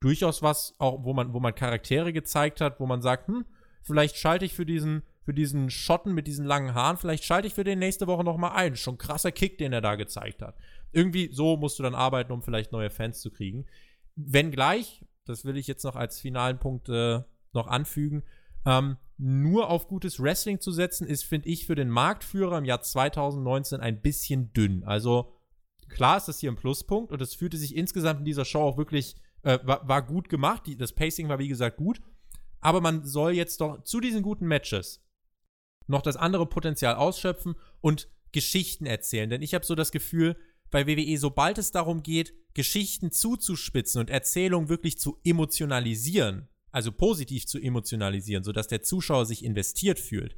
[0.00, 3.44] durchaus was, auch wo man, wo man Charaktere gezeigt hat, wo man sagt, hm,
[3.82, 7.54] vielleicht schalte ich für diesen, für diesen Schotten mit diesen langen Haaren, vielleicht schalte ich
[7.54, 8.76] für den nächste Woche nochmal ein.
[8.76, 10.56] Schon krasser Kick, den er da gezeigt hat.
[10.92, 13.66] Irgendwie so musst du dann arbeiten, um vielleicht neue Fans zu kriegen.
[14.16, 17.20] Wenngleich, das will ich jetzt noch als finalen Punkt äh,
[17.52, 18.22] noch anfügen,
[18.66, 22.80] ähm, nur auf gutes Wrestling zu setzen, ist, finde ich, für den Marktführer im Jahr
[22.80, 24.82] 2019 ein bisschen dünn.
[24.84, 25.36] Also
[25.88, 28.78] klar ist das hier ein Pluspunkt und es fühlte sich insgesamt in dieser Show auch
[28.78, 30.66] wirklich, äh, war, war, gut gemacht.
[30.66, 32.00] Die, das Pacing war, wie gesagt, gut.
[32.60, 35.02] Aber man soll jetzt doch zu diesen guten Matches
[35.86, 39.28] noch das andere Potenzial ausschöpfen und Geschichten erzählen.
[39.30, 40.36] Denn ich habe so das Gefühl,
[40.70, 47.46] bei WWE, sobald es darum geht, Geschichten zuzuspitzen und Erzählungen wirklich zu emotionalisieren, also positiv
[47.46, 50.36] zu emotionalisieren, sodass der Zuschauer sich investiert fühlt,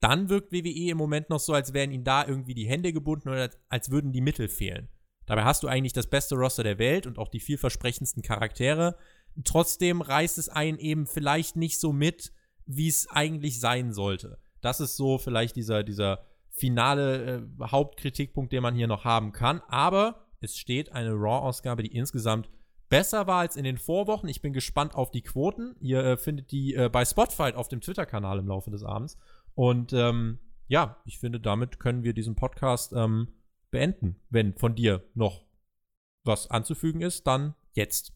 [0.00, 3.28] dann wirkt WWE im Moment noch so, als wären ihnen da irgendwie die Hände gebunden
[3.28, 4.88] oder als würden die Mittel fehlen.
[5.26, 8.96] Dabei hast du eigentlich das beste Roster der Welt und auch die vielversprechendsten Charaktere.
[9.44, 12.32] Trotzdem reißt es einen eben vielleicht nicht so mit,
[12.64, 14.38] wie es eigentlich sein sollte.
[14.60, 19.60] Das ist so vielleicht dieser, dieser finale äh, Hauptkritikpunkt, den man hier noch haben kann.
[19.68, 22.48] Aber es steht eine Raw-Ausgabe, die insgesamt
[22.88, 24.28] besser war als in den Vorwochen.
[24.28, 25.76] Ich bin gespannt auf die Quoten.
[25.80, 29.18] Ihr äh, findet die äh, bei Spotify auf dem Twitter-Kanal im Laufe des Abends.
[29.54, 33.28] Und ähm, ja, ich finde, damit können wir diesen Podcast ähm,
[33.76, 34.16] beenden.
[34.30, 35.44] Wenn von dir noch
[36.24, 38.14] was anzufügen ist, dann jetzt.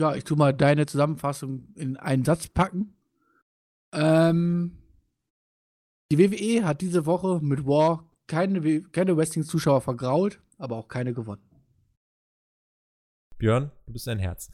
[0.00, 2.96] Ja, ich tue mal deine Zusammenfassung in einen Satz packen.
[3.92, 4.82] Ähm,
[6.10, 11.48] die WWE hat diese Woche mit War keine, keine Wrestling-Zuschauer vergrault, aber auch keine gewonnen.
[13.38, 14.50] Björn, du bist ein Herz.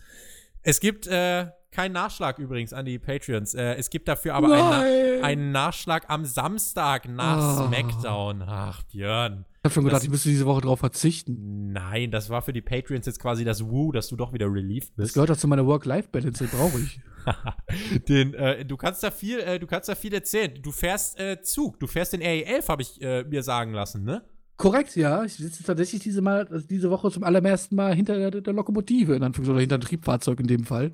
[0.61, 3.55] Es gibt äh, keinen Nachschlag übrigens an die Patreons.
[3.55, 7.67] Äh, es gibt dafür aber einen, einen, Nachschlag am Samstag nach oh.
[7.67, 8.43] SmackDown.
[8.47, 9.45] Ach, Björn.
[9.63, 11.73] Ich hab schon gedacht, das, ich müsste diese Woche drauf verzichten.
[11.73, 14.97] Nein, das war für die Patreons jetzt quasi das Woo, dass du doch wieder relieved
[14.97, 15.11] bist.
[15.11, 17.01] Das gehört doch zu meiner Work-Life-Balance, den brauche ich.
[18.09, 20.55] den, äh, du kannst da viel, äh, du kannst da viel erzählen.
[20.63, 24.23] Du fährst äh, Zug, du fährst den RE11, habe ich äh, mir sagen lassen, ne?
[24.57, 25.25] Korrekt, ja.
[25.25, 29.15] Ich sitze tatsächlich diese, Mal, also diese Woche zum allerersten Mal hinter der, der Lokomotive,
[29.15, 30.93] in Anführungszeichen, oder hinter dem Triebfahrzeug in dem Fall.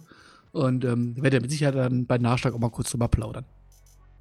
[0.56, 3.44] Und ähm, werde mit Sicherheit dann bei Nachschlag auch mal kurz drüber plaudern.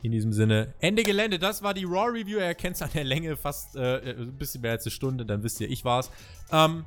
[0.01, 1.39] In diesem Sinne, Ende Gelände.
[1.39, 2.39] Das war die Raw Review.
[2.39, 5.25] Ihr kennt es an der Länge fast äh, ein bisschen mehr als eine Stunde.
[5.25, 6.11] Dann wisst ihr, ich war's.
[6.51, 6.83] Ähm,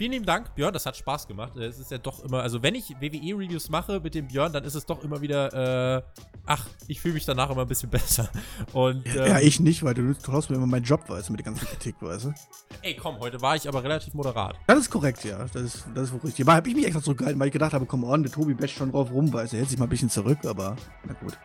[0.00, 1.54] Vielen lieben Dank, Björn, das hat Spaß gemacht.
[1.56, 4.74] Es ist ja doch immer, also wenn ich WWE-Reviews mache mit dem Björn, dann ist
[4.74, 6.02] es doch immer wieder, äh,
[6.46, 8.30] ach, ich fühle mich danach immer ein bisschen besser.
[8.72, 11.40] Und, ähm, ja, ich nicht, weil du traust mir immer meinen Job, weißt du, mit
[11.40, 12.34] der ganzen Kritik, weißt du.
[12.80, 14.56] Ey, komm, heute war ich aber relativ moderat.
[14.66, 15.36] Das ist korrekt, ja.
[15.52, 16.46] Das ist, das ist wohl richtig.
[16.46, 18.78] Aber habe ich mich extra zurückgehalten, weil ich gedacht habe, komm on, der Tobi basht
[18.78, 20.76] schon drauf rum, weil er hält sich mal ein bisschen zurück, aber
[21.06, 21.36] na gut.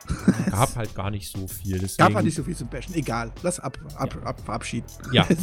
[0.50, 1.78] Gab halt gar nicht so viel.
[1.78, 1.98] Deswegen.
[1.98, 2.96] Gab halt nicht so viel zum Bashen.
[2.96, 4.26] Egal, lass ab, ab, ja.
[4.26, 4.88] ab verabschieden.
[5.12, 5.28] Ja.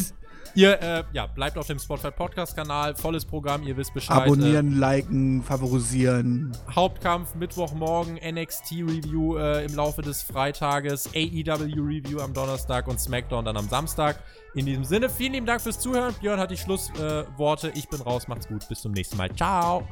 [0.54, 4.22] Ihr äh, ja, bleibt auf dem Spotify Podcast-Kanal, volles Programm, ihr wisst Bescheid.
[4.22, 6.52] Abonnieren, äh, liken, favorisieren.
[6.74, 13.68] Hauptkampf Mittwochmorgen, NXT-Review äh, im Laufe des Freitages, AEW-Review am Donnerstag und SmackDown dann am
[13.68, 14.22] Samstag.
[14.54, 16.14] In diesem Sinne, vielen lieben Dank fürs Zuhören.
[16.20, 17.72] Björn hat die Schlussworte.
[17.74, 19.34] ich bin raus, macht's gut, bis zum nächsten Mal.
[19.34, 19.88] Ciao.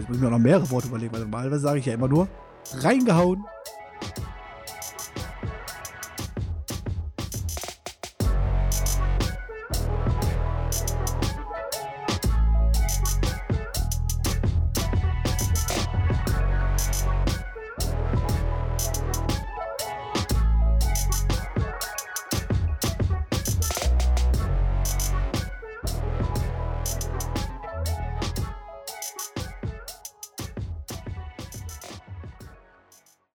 [0.00, 2.26] Ich muss mir noch mehrere Worte überlegen, weil normalerweise sage ich ja immer nur
[2.78, 3.44] reingehauen.